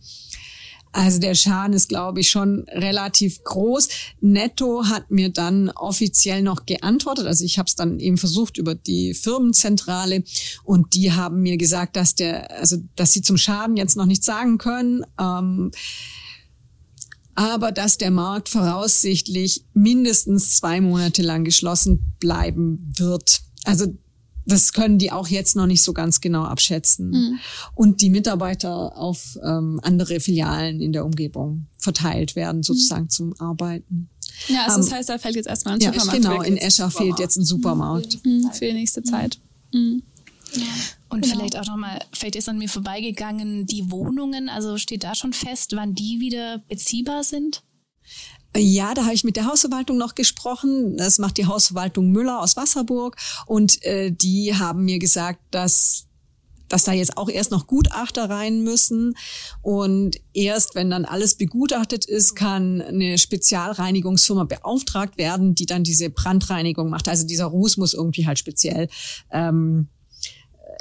Also 0.92 1.18
der 1.18 1.34
Schaden 1.34 1.74
ist, 1.74 1.88
glaube 1.88 2.20
ich, 2.20 2.30
schon 2.30 2.66
relativ 2.68 3.42
groß. 3.44 3.88
Netto 4.20 4.84
hat 4.84 5.10
mir 5.10 5.30
dann 5.30 5.70
offiziell 5.70 6.42
noch 6.42 6.66
geantwortet. 6.66 7.26
Also 7.26 7.44
ich 7.44 7.58
habe 7.58 7.66
es 7.66 7.74
dann 7.74 7.98
eben 7.98 8.18
versucht 8.18 8.58
über 8.58 8.74
die 8.74 9.14
Firmenzentrale 9.14 10.22
und 10.64 10.94
die 10.94 11.12
haben 11.12 11.40
mir 11.40 11.56
gesagt, 11.56 11.96
dass 11.96 12.14
der, 12.14 12.50
also 12.58 12.76
dass 12.94 13.12
sie 13.12 13.22
zum 13.22 13.38
Schaden 13.38 13.76
jetzt 13.76 13.96
noch 13.96 14.06
nichts 14.06 14.26
sagen 14.26 14.58
können. 14.58 15.04
Ähm, 15.18 15.70
aber 17.34 17.72
dass 17.72 17.96
der 17.96 18.10
Markt 18.10 18.50
voraussichtlich 18.50 19.64
mindestens 19.72 20.56
zwei 20.56 20.82
Monate 20.82 21.22
lang 21.22 21.44
geschlossen 21.44 22.14
bleiben 22.20 22.92
wird. 22.96 23.40
Also 23.64 23.86
das 24.44 24.72
können 24.72 24.98
die 24.98 25.12
auch 25.12 25.28
jetzt 25.28 25.56
noch 25.56 25.66
nicht 25.66 25.82
so 25.82 25.92
ganz 25.92 26.20
genau 26.20 26.44
abschätzen. 26.44 27.10
Mhm. 27.10 27.38
Und 27.74 28.00
die 28.00 28.10
Mitarbeiter 28.10 28.96
auf 28.96 29.38
ähm, 29.42 29.80
andere 29.82 30.20
Filialen 30.20 30.80
in 30.80 30.92
der 30.92 31.04
Umgebung 31.04 31.66
verteilt 31.78 32.36
werden, 32.36 32.62
sozusagen 32.62 33.08
zum 33.08 33.34
Arbeiten. 33.38 34.08
Ja, 34.48 34.64
also 34.64 34.76
Ähm, 34.76 34.84
das 34.84 34.92
heißt, 34.92 35.08
da 35.08 35.18
fällt 35.18 35.36
jetzt 35.36 35.48
erstmal 35.48 35.74
ein 35.74 35.80
Ja, 35.80 35.92
Supermarkt 35.92 36.22
genau. 36.22 36.42
In. 36.42 36.56
Escher 36.56 36.90
fehlt 36.90 37.18
jetzt 37.18 37.36
ein 37.36 37.44
Supermarkt. 37.44 38.24
Mhm, 38.24 38.50
für 38.52 38.66
die 38.66 38.72
nächste 38.72 39.02
Zeit. 39.02 39.38
Mhm. 39.72 40.02
Und 41.08 41.26
vielleicht 41.26 41.58
auch 41.58 41.66
nochmal, 41.66 41.98
vielleicht 42.12 42.36
ist 42.36 42.48
an 42.48 42.58
mir 42.58 42.68
vorbeigegangen, 42.68 43.66
die 43.66 43.90
Wohnungen, 43.90 44.48
also 44.48 44.78
steht 44.78 45.04
da 45.04 45.14
schon 45.14 45.32
fest, 45.32 45.72
wann 45.74 45.94
die 45.94 46.20
wieder 46.20 46.58
beziehbar 46.68 47.24
sind? 47.24 47.62
Ja, 48.56 48.92
da 48.92 49.04
habe 49.04 49.14
ich 49.14 49.24
mit 49.24 49.36
der 49.36 49.46
Hausverwaltung 49.46 49.96
noch 49.96 50.14
gesprochen. 50.14 50.96
Das 50.98 51.18
macht 51.18 51.38
die 51.38 51.46
Hausverwaltung 51.46 52.10
Müller 52.10 52.40
aus 52.40 52.56
Wasserburg. 52.56 53.16
Und 53.46 53.82
äh, 53.84 54.10
die 54.10 54.54
haben 54.54 54.84
mir 54.84 54.98
gesagt, 54.98 55.40
dass 55.50 56.06
dass 56.72 56.84
da 56.84 56.92
jetzt 56.92 57.18
auch 57.18 57.28
erst 57.28 57.50
noch 57.50 57.66
Gutachter 57.66 58.30
rein 58.30 58.62
müssen. 58.64 59.14
Und 59.60 60.16
erst 60.32 60.74
wenn 60.74 60.90
dann 60.90 61.04
alles 61.04 61.34
begutachtet 61.34 62.06
ist, 62.06 62.34
kann 62.34 62.80
eine 62.80 63.18
Spezialreinigungsfirma 63.18 64.44
beauftragt 64.44 65.18
werden, 65.18 65.54
die 65.54 65.66
dann 65.66 65.84
diese 65.84 66.08
Brandreinigung 66.08 66.88
macht. 66.88 67.08
Also 67.08 67.26
dieser 67.26 67.44
Ruß 67.44 67.76
muss 67.76 67.92
irgendwie 67.92 68.26
halt 68.26 68.38
speziell 68.38 68.88
ähm, 69.30 69.88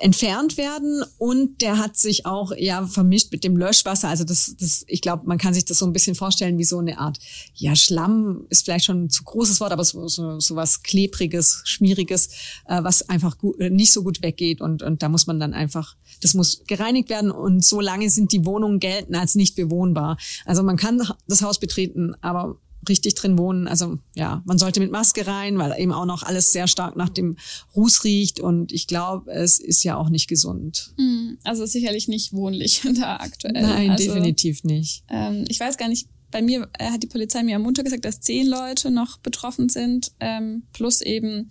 entfernt 0.02 0.58
werden 0.58 1.04
und 1.18 1.62
der 1.62 1.78
hat 1.78 1.98
sich 1.98 2.26
auch 2.26 2.52
ja 2.58 2.86
vermischt 2.86 3.32
mit 3.32 3.44
dem 3.44 3.58
Löschwasser. 3.58 4.10
Also 4.10 4.24
das, 4.24 4.56
das 4.60 4.84
ich 4.88 5.02
glaube, 5.02 5.24
man 5.26 5.38
kann 5.38 5.54
sich 5.54 5.66
das 5.66 5.78
so 5.78 5.86
ein 5.86 5.94
bisschen 5.94 6.16
vorstellen 6.16 6.58
wie 6.58 6.64
so 6.64 6.80
eine 6.80 6.98
Art, 6.98 7.20
ja 7.54 7.76
Schlamm 7.76 8.46
ist 8.50 8.66
vielleicht 8.66 8.86
schon 8.86 9.06
ein 9.06 9.10
zu 9.10 9.24
großes 9.24 9.60
Wort, 9.60 9.72
aber 9.72 9.84
so, 9.84 10.08
so, 10.08 10.40
so 10.40 10.56
was 10.56 10.84
klebriges, 10.84 11.62
schmieriges, 11.66 12.30
äh, 12.66 12.84
was 12.84 13.10
einfach 13.10 13.38
gut, 13.38 13.60
äh, 13.60 13.70
nicht 13.70 13.94
so 13.94 14.04
gut 14.04 14.22
weggeht 14.22 14.62
und 14.62 14.84
und 14.84 15.04
da 15.04 15.10
muss 15.10 15.28
man 15.28 15.40
dann 15.40 15.54
einfach, 15.54 15.96
das 16.22 16.34
muss 16.34 16.64
gereinigt 16.68 17.10
werden 17.10 17.32
und 17.32 17.64
so 17.64 17.80
lange 17.80 18.10
sind 18.10 18.32
die 18.32 18.46
Wohnungen 18.46 18.80
gelten 18.80 19.16
als 19.16 19.36
nicht 19.36 19.56
bewohnbar. 19.56 20.18
Also 20.46 20.64
man 20.64 20.78
kann 20.78 21.02
das 21.28 21.42
Haus 21.42 21.60
betreten, 21.60 22.14
aber 22.22 22.58
richtig 22.90 23.16
drin 23.16 23.38
wohnen. 23.38 23.68
Also 23.68 24.00
ja, 24.16 24.42
man 24.46 24.58
sollte 24.58 24.80
mit 24.80 24.92
Maske 24.92 25.28
rein, 25.28 25.58
weil 25.58 25.80
eben 25.80 25.92
auch 25.92 26.06
noch 26.06 26.24
alles 26.24 26.52
sehr 26.52 26.68
stark 26.68 26.96
nach 26.96 27.10
dem 27.10 27.38
Ruß 27.76 28.04
riecht 28.04 28.40
und 28.40 28.72
ich 28.72 28.88
glaube, 28.88 29.32
es 29.32 29.60
ist 29.60 29.84
ja 29.84 29.98
auch 29.98 30.10
nicht 30.10 30.28
gesund. 30.28 30.94
Mhm. 30.98 31.38
Also 31.44 31.66
sicherlich 31.66 32.08
nicht 32.08 32.34
wohnlich 32.34 32.82
da 33.00 33.18
aktuell. 33.18 33.62
Nein, 33.62 33.92
also, 33.92 34.06
definitiv 34.06 34.64
nicht. 34.64 35.04
Ähm, 35.10 35.46
ich 35.48 35.60
weiß 35.60 35.78
gar 35.78 35.90
nicht, 35.90 36.08
bei 36.32 36.42
mir 36.42 36.70
äh, 36.80 36.90
hat 36.90 37.04
die 37.04 37.08
Polizei 37.08 37.44
mir 37.44 37.58
am 37.58 37.64
Montag 37.64 37.86
gesagt, 37.86 38.06
dass 38.06 38.22
zehn 38.22 38.48
Leute 38.48 38.90
noch 38.90 39.18
betroffen 39.18 39.70
sind, 39.70 40.12
ähm, 40.20 40.64
plus 40.74 41.02
eben 41.02 41.50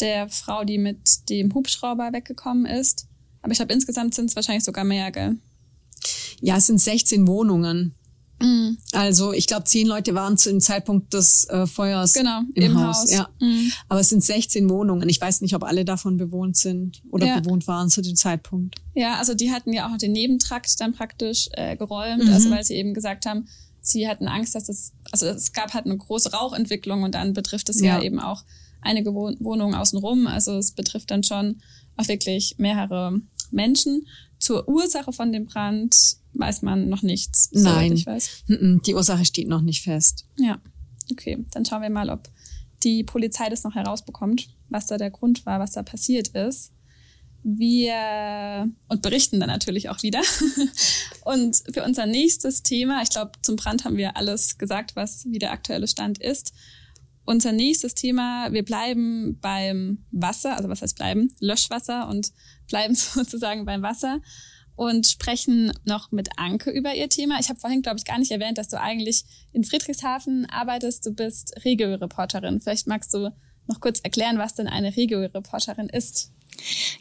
der 0.00 0.28
Frau, 0.28 0.64
die 0.64 0.78
mit 0.78 1.30
dem 1.30 1.54
Hubschrauber 1.54 2.12
weggekommen 2.12 2.66
ist. 2.66 3.06
Aber 3.40 3.52
ich 3.52 3.58
glaube, 3.58 3.72
insgesamt 3.72 4.14
sind 4.14 4.28
es 4.28 4.36
wahrscheinlich 4.36 4.64
sogar 4.64 4.84
mehr, 4.84 5.10
gell? 5.10 5.36
Ja, 6.40 6.58
es 6.58 6.66
sind 6.66 6.80
16 6.80 7.26
Wohnungen. 7.26 7.94
Mhm. 8.40 8.76
Also 8.92 9.32
ich 9.32 9.46
glaube, 9.46 9.64
zehn 9.64 9.86
Leute 9.86 10.14
waren 10.14 10.36
zu 10.36 10.50
dem 10.50 10.60
Zeitpunkt 10.60 11.14
des 11.14 11.44
äh, 11.48 11.66
Feuers 11.66 12.12
Genau, 12.12 12.40
im, 12.54 12.62
im 12.62 12.78
Haus. 12.84 12.98
Haus. 13.02 13.12
Ja. 13.12 13.28
Mhm. 13.40 13.72
Aber 13.88 14.00
es 14.00 14.08
sind 14.10 14.22
16 14.22 14.68
Wohnungen. 14.68 15.08
Ich 15.08 15.20
weiß 15.20 15.40
nicht, 15.40 15.54
ob 15.54 15.64
alle 15.64 15.84
davon 15.84 16.16
bewohnt 16.18 16.56
sind 16.56 17.02
oder 17.10 17.26
Ja. 17.26 17.40
bewohnt 17.40 17.66
waren 17.66 17.88
zu 17.88 18.02
dem 18.02 18.14
Zeitpunkt. 18.16 18.76
Ja, 18.94 19.14
also 19.18 19.34
die 19.34 19.50
hatten 19.52 19.72
ja 19.72 19.90
auch 19.92 19.96
den 19.96 20.12
Nebentrakt 20.12 20.78
dann 20.80 20.92
praktisch 20.92 21.48
äh, 21.52 21.76
geräumt, 21.76 22.24
Mhm. 22.24 22.32
also 22.32 22.50
weil 22.50 22.64
sie 22.64 22.74
eben 22.74 22.92
gesagt 22.94 23.24
haben, 23.26 23.46
sie 23.80 24.08
hatten 24.08 24.26
Angst, 24.28 24.54
dass 24.54 24.64
das, 24.64 24.92
also 25.12 25.26
es 25.26 25.52
gab 25.52 25.72
halt 25.72 25.86
eine 25.86 25.96
große 25.96 26.32
Rauchentwicklung 26.32 27.04
und 27.04 27.14
dann 27.14 27.32
betrifft 27.32 27.68
es 27.68 27.80
ja, 27.80 27.98
Ja. 27.98 28.02
eben 28.02 28.18
auch 28.20 28.42
einige 28.82 29.14
Wohn 29.14 29.36
Wohnungen 29.40 29.74
außenrum. 29.74 30.26
Also 30.26 30.56
es 30.58 30.72
betrifft 30.72 31.10
dann 31.10 31.22
schon 31.22 31.60
auch 31.96 32.08
wirklich 32.08 32.56
mehrere 32.58 33.20
Menschen. 33.50 34.06
Zur 34.38 34.68
Ursache 34.68 35.12
von 35.12 35.32
dem 35.32 35.46
Brand 35.46 35.94
weiß 36.34 36.62
man 36.62 36.88
noch 36.88 37.02
nichts. 37.02 37.50
Nein. 37.52 37.92
Ich 37.92 38.06
weiß. 38.06 38.44
Die 38.48 38.94
Ursache 38.94 39.24
steht 39.24 39.48
noch 39.48 39.62
nicht 39.62 39.82
fest. 39.82 40.26
Ja, 40.38 40.60
okay. 41.10 41.44
Dann 41.52 41.64
schauen 41.64 41.82
wir 41.82 41.90
mal, 41.90 42.10
ob 42.10 42.28
die 42.82 43.04
Polizei 43.04 43.48
das 43.48 43.64
noch 43.64 43.74
herausbekommt, 43.74 44.48
was 44.68 44.86
da 44.86 44.98
der 44.98 45.10
Grund 45.10 45.46
war, 45.46 45.60
was 45.60 45.72
da 45.72 45.82
passiert 45.82 46.28
ist. 46.28 46.72
Wir 47.42 48.68
und 48.88 49.02
berichten 49.02 49.38
dann 49.38 49.48
natürlich 49.48 49.88
auch 49.88 50.02
wieder. 50.02 50.20
Und 51.24 51.62
für 51.72 51.84
unser 51.84 52.06
nächstes 52.06 52.62
Thema, 52.62 53.02
ich 53.02 53.10
glaube, 53.10 53.32
zum 53.42 53.56
Brand 53.56 53.84
haben 53.84 53.96
wir 53.96 54.16
alles 54.16 54.58
gesagt, 54.58 54.96
was 54.96 55.26
wie 55.26 55.38
der 55.38 55.52
aktuelle 55.52 55.88
Stand 55.88 56.18
ist. 56.18 56.52
Unser 57.24 57.50
nächstes 57.52 57.94
Thema, 57.94 58.52
wir 58.52 58.64
bleiben 58.64 59.38
beim 59.40 60.04
Wasser, 60.12 60.56
also 60.56 60.68
was 60.68 60.82
heißt 60.82 60.96
bleiben? 60.96 61.28
Löschwasser 61.40 62.08
und 62.08 62.32
bleiben 62.68 62.94
sozusagen 62.94 63.64
beim 63.64 63.82
Wasser 63.82 64.20
und 64.76 65.06
sprechen 65.06 65.72
noch 65.84 66.12
mit 66.12 66.28
Anke 66.36 66.70
über 66.70 66.94
ihr 66.94 67.08
Thema. 67.08 67.38
Ich 67.40 67.48
habe 67.48 67.58
vorhin, 67.58 67.82
glaube 67.82 67.98
ich, 67.98 68.04
gar 68.04 68.18
nicht 68.18 68.30
erwähnt, 68.30 68.58
dass 68.58 68.68
du 68.68 68.78
eigentlich 68.78 69.24
in 69.52 69.64
Friedrichshafen 69.64 70.46
arbeitest. 70.50 71.06
Du 71.06 71.12
bist 71.12 71.64
Regio-Reporterin. 71.64 72.60
Vielleicht 72.60 72.86
magst 72.86 73.12
du 73.14 73.30
noch 73.66 73.80
kurz 73.80 74.00
erklären, 74.00 74.38
was 74.38 74.54
denn 74.54 74.68
eine 74.68 74.94
Regio-Reporterin 74.94 75.88
ist. 75.88 76.30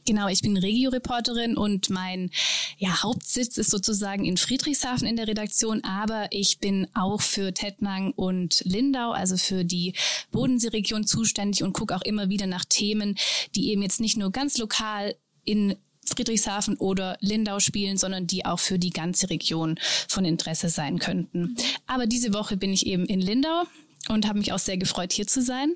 Genau, 0.05 0.27
ich 0.27 0.41
bin 0.41 0.57
Regio-Reporterin 0.57 1.57
und 1.57 1.89
mein 1.89 2.29
ja, 2.77 3.03
Hauptsitz 3.03 3.57
ist 3.57 3.71
sozusagen 3.71 4.25
in 4.25 4.37
Friedrichshafen 4.37 5.07
in 5.07 5.15
der 5.15 5.27
Redaktion, 5.27 5.83
aber 5.83 6.27
ich 6.31 6.59
bin 6.59 6.87
auch 6.93 7.21
für 7.21 7.53
Tettnang 7.53 8.11
und 8.11 8.61
Lindau, 8.65 9.11
also 9.11 9.37
für 9.37 9.63
die 9.63 9.93
Bodenseeregion 10.31 11.07
zuständig 11.07 11.63
und 11.63 11.73
gucke 11.73 11.95
auch 11.95 12.01
immer 12.01 12.29
wieder 12.29 12.47
nach 12.47 12.65
Themen, 12.65 13.15
die 13.55 13.69
eben 13.69 13.81
jetzt 13.81 14.01
nicht 14.01 14.17
nur 14.17 14.31
ganz 14.31 14.57
lokal 14.57 15.15
in 15.45 15.75
Friedrichshafen 16.05 16.77
oder 16.77 17.17
Lindau 17.19 17.59
spielen, 17.59 17.97
sondern 17.97 18.27
die 18.27 18.45
auch 18.45 18.59
für 18.59 18.77
die 18.77 18.91
ganze 18.91 19.29
Region 19.29 19.79
von 20.07 20.23
Interesse 20.23 20.69
sein 20.69 20.99
könnten. 20.99 21.55
Aber 21.87 22.05
diese 22.05 22.33
Woche 22.33 22.57
bin 22.57 22.71
ich 22.71 22.85
eben 22.85 23.05
in 23.05 23.21
Lindau 23.21 23.63
und 24.09 24.27
habe 24.27 24.37
mich 24.37 24.53
auch 24.53 24.59
sehr 24.59 24.77
gefreut, 24.77 25.13
hier 25.13 25.25
zu 25.25 25.41
sein. 25.41 25.73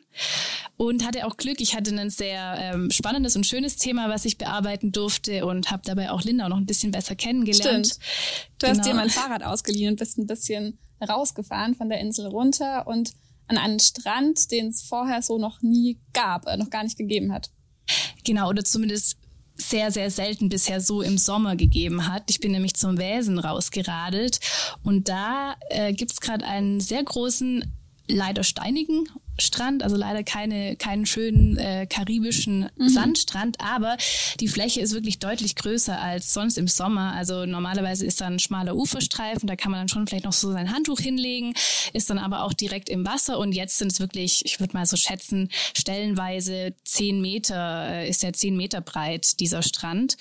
Und 0.78 1.06
hatte 1.06 1.26
auch 1.26 1.38
Glück, 1.38 1.60
ich 1.62 1.76
hatte 1.76 1.94
ein 2.00 2.10
sehr 2.10 2.56
ähm, 2.60 2.92
spannendes 2.92 3.36
und 3.36 3.46
schönes 3.46 3.78
Thema, 3.78 4.10
was 4.10 4.26
ich 4.26 4.38
bearbeiten 4.38 4.92
durfte 4.92 5.46
und 5.46 5.72
habe 5.72 5.82
dabei 5.84 6.12
auch 6.12 6.22
Lindau 6.22 6.48
noch 6.48 6.58
ein 6.58 6.66
bisschen 6.66 6.92
besser 6.92 7.16
kennengelernt. 7.16 7.88
Stimmt. 7.88 8.00
Du 8.60 8.68
genau. 8.68 8.78
hast 8.78 8.88
dir 8.88 8.94
mein 8.94 9.10
Fahrrad 9.10 9.44
ausgeliehen 9.44 9.92
und 9.92 10.00
bist 10.00 10.18
ein 10.18 10.28
bisschen 10.28 10.78
rausgefahren 11.08 11.76
von 11.76 11.90
der 11.90 12.00
Insel 12.00 12.28
runter 12.28 12.86
und 12.88 13.14
an 13.48 13.58
einen 13.58 13.80
Strand, 13.80 14.52
den 14.52 14.68
es 14.68 14.84
vorher 14.84 15.22
so 15.24 15.40
noch 15.40 15.62
nie 15.62 16.00
gab, 16.14 16.46
äh, 16.46 16.56
noch 16.56 16.70
gar 16.70 16.84
nicht 16.84 16.98
gegeben 16.98 17.34
hat. 17.34 17.50
Genau, 18.24 18.50
oder 18.50 18.64
zumindest 18.64 19.18
sehr, 19.60 19.92
sehr 19.92 20.10
selten 20.10 20.50
bisher 20.50 20.82
so 20.82 21.02
im 21.02 21.18
Sommer 21.18 21.56
gegeben 21.56 22.08
hat. 22.08 22.30
Ich 22.30 22.40
bin 22.40 22.52
nämlich 22.52 22.76
zum 22.76 22.98
Wesen 22.98 23.40
rausgeradelt 23.40 24.40
und 24.84 25.10
da 25.10 25.56
äh, 25.70 25.94
gibt's 25.94 26.22
gerade 26.22 26.46
einen 26.46 26.80
sehr 26.80 27.04
großen 27.04 27.66
leider 28.08 28.44
steinigen 28.44 29.08
Strand, 29.40 29.84
also 29.84 29.96
leider 29.96 30.24
keine, 30.24 30.76
keinen 30.76 31.06
schönen 31.06 31.58
äh, 31.58 31.88
karibischen 31.88 32.70
mhm. 32.78 32.90
Sandstrand, 32.90 33.58
aber 33.60 33.98
die 34.40 34.48
Fläche 34.48 34.82
ist 34.82 34.94
wirklich 34.94 35.20
deutlich 35.20 35.56
größer 35.56 36.00
als 36.00 36.34
sonst 36.34 36.58
im 36.58 36.68
Sommer. 36.68 37.14
Also 37.14 37.46
normalerweise 37.46 38.06
ist 38.06 38.22
da 38.22 38.28
ein 38.28 38.40
schmaler 38.40 38.76
Uferstreifen, 38.76 39.48
da 39.48 39.56
kann 39.56 39.72
man 39.72 39.82
dann 39.82 39.90
schon 39.90 40.08
vielleicht 40.08 40.26
noch 40.26 40.34
so 40.34 40.52
sein 40.52 40.74
Handtuch 40.74 41.00
hinlegen, 41.00 41.54
ist 41.94 42.10
dann 42.10 42.20
aber 42.20 42.44
auch 42.44 42.54
direkt 42.54 42.90
im 42.90 43.06
Wasser 43.06 43.40
und 43.40 43.54
jetzt 43.54 43.78
sind 43.78 43.92
es 43.92 44.00
wirklich, 44.00 44.44
ich 44.46 44.60
würde 44.60 44.74
mal 44.74 44.86
so 44.86 44.98
schätzen, 44.98 45.50
stellenweise 45.78 46.74
zehn 46.84 47.22
Meter, 47.22 47.90
äh, 47.90 48.10
ist 48.10 48.24
ja 48.24 48.34
zehn 48.34 48.56
Meter 48.58 48.82
breit, 48.82 49.40
dieser 49.40 49.62
Strand. 49.62 50.18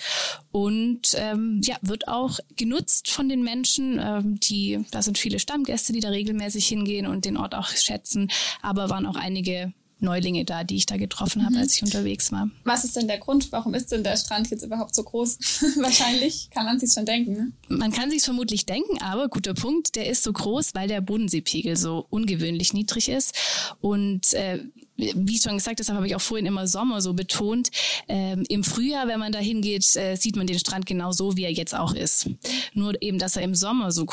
Und 0.50 1.14
ähm, 1.16 1.60
ja, 1.64 1.76
wird 1.82 2.08
auch 2.08 2.38
genutzt 2.56 3.10
von 3.10 3.28
den 3.28 3.42
Menschen, 3.42 3.98
ähm, 4.00 4.40
die, 4.40 4.84
da 4.90 5.02
sind 5.02 5.18
viele 5.18 5.38
Stammgäste, 5.38 5.92
die 5.92 6.00
da 6.00 6.08
regelmäßig 6.08 6.66
hingehen 6.66 7.06
und 7.06 7.24
den 7.24 7.36
Ort 7.36 7.54
auch 7.54 7.68
schätzen, 7.68 8.30
aber 8.62 8.90
waren 8.90 9.06
auch 9.08 9.16
einige 9.16 9.72
Neulinge 10.00 10.44
da, 10.44 10.64
die 10.64 10.76
ich 10.76 10.86
da 10.86 10.96
getroffen 10.96 11.44
habe, 11.44 11.56
mhm. 11.56 11.60
als 11.60 11.76
ich 11.76 11.82
unterwegs 11.82 12.30
war. 12.30 12.48
Was 12.64 12.84
ist 12.84 12.96
denn 12.96 13.08
der 13.08 13.18
Grund? 13.18 13.50
Warum 13.52 13.74
ist 13.74 13.90
denn 13.90 14.04
der 14.04 14.16
Strand 14.16 14.50
jetzt 14.50 14.62
überhaupt 14.62 14.94
so 14.94 15.02
groß? 15.02 15.38
Wahrscheinlich 15.80 16.50
kann 16.50 16.64
man 16.64 16.78
sich 16.78 16.92
schon 16.92 17.04
denken. 17.04 17.32
Ne? 17.32 17.52
Man 17.68 17.92
kann 17.92 18.10
sich 18.10 18.22
vermutlich 18.22 18.66
denken, 18.66 19.00
aber 19.02 19.28
guter 19.28 19.54
Punkt, 19.54 19.96
der 19.96 20.08
ist 20.08 20.22
so 20.22 20.32
groß, 20.32 20.74
weil 20.74 20.88
der 20.88 21.00
Bodenseepegel 21.00 21.76
so 21.76 22.06
ungewöhnlich 22.10 22.72
niedrig 22.72 23.08
ist 23.08 23.34
und 23.80 24.32
äh, 24.34 24.60
wie 24.98 25.38
schon 25.38 25.54
gesagt, 25.54 25.78
deshalb 25.78 25.96
habe 25.96 26.06
ich 26.06 26.16
auch 26.16 26.20
vorhin 26.20 26.46
immer 26.46 26.66
Sommer 26.66 27.00
so 27.00 27.14
betont. 27.14 27.70
Ähm, 28.08 28.44
Im 28.48 28.64
Frühjahr, 28.64 29.06
wenn 29.06 29.20
man 29.20 29.30
da 29.30 29.38
hingeht, 29.38 29.96
äh, 29.96 30.16
sieht 30.16 30.34
man 30.34 30.46
den 30.46 30.58
Strand 30.58 30.86
genau 30.86 31.12
so, 31.12 31.36
wie 31.36 31.44
er 31.44 31.52
jetzt 31.52 31.74
auch 31.74 31.94
ist. 31.94 32.28
Nur 32.74 33.00
eben, 33.00 33.18
dass 33.18 33.36
er 33.36 33.42
im 33.42 33.54
Sommer 33.54 33.92
so, 33.92 34.06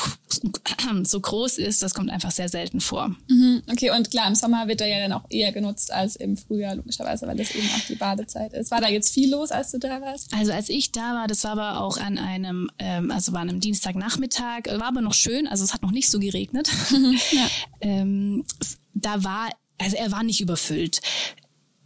so 1.02 1.20
groß 1.20 1.58
ist, 1.58 1.82
das 1.82 1.92
kommt 1.92 2.10
einfach 2.10 2.30
sehr 2.30 2.48
selten 2.48 2.80
vor. 2.80 3.14
Mhm, 3.28 3.62
okay, 3.70 3.90
und 3.90 4.10
klar, 4.10 4.28
im 4.28 4.36
Sommer 4.36 4.68
wird 4.68 4.80
er 4.80 4.86
ja 4.86 5.00
dann 5.00 5.12
auch 5.12 5.24
eher 5.28 5.50
genutzt 5.50 5.92
als 5.92 6.14
im 6.16 6.36
Frühjahr, 6.36 6.76
logischerweise, 6.76 7.26
weil 7.26 7.36
das 7.36 7.52
eben 7.54 7.68
auch 7.68 7.86
die 7.88 7.96
Badezeit 7.96 8.52
ist. 8.52 8.70
War 8.70 8.80
da 8.80 8.88
jetzt 8.88 9.12
viel 9.12 9.30
los, 9.30 9.50
als 9.50 9.72
du 9.72 9.78
da 9.78 10.00
warst? 10.00 10.32
Also 10.32 10.52
als 10.52 10.68
ich 10.68 10.92
da 10.92 11.14
war, 11.14 11.26
das 11.26 11.42
war 11.42 11.52
aber 11.52 11.80
auch 11.80 11.96
an 11.98 12.18
einem, 12.18 12.70
ähm, 12.78 13.10
also 13.10 13.32
war 13.32 13.40
an 13.40 13.48
einem 13.48 13.60
Dienstagnachmittag, 13.60 14.66
war 14.66 14.86
aber 14.86 15.00
noch 15.00 15.14
schön, 15.14 15.48
also 15.48 15.64
es 15.64 15.74
hat 15.74 15.82
noch 15.82 15.90
nicht 15.90 16.10
so 16.10 16.20
geregnet. 16.20 16.70
Mhm, 16.90 17.18
ja. 17.32 17.48
ähm, 17.80 18.44
da 18.94 19.24
war 19.24 19.50
also 19.78 19.96
er 19.96 20.12
war 20.12 20.22
nicht 20.22 20.40
überfüllt. 20.40 21.00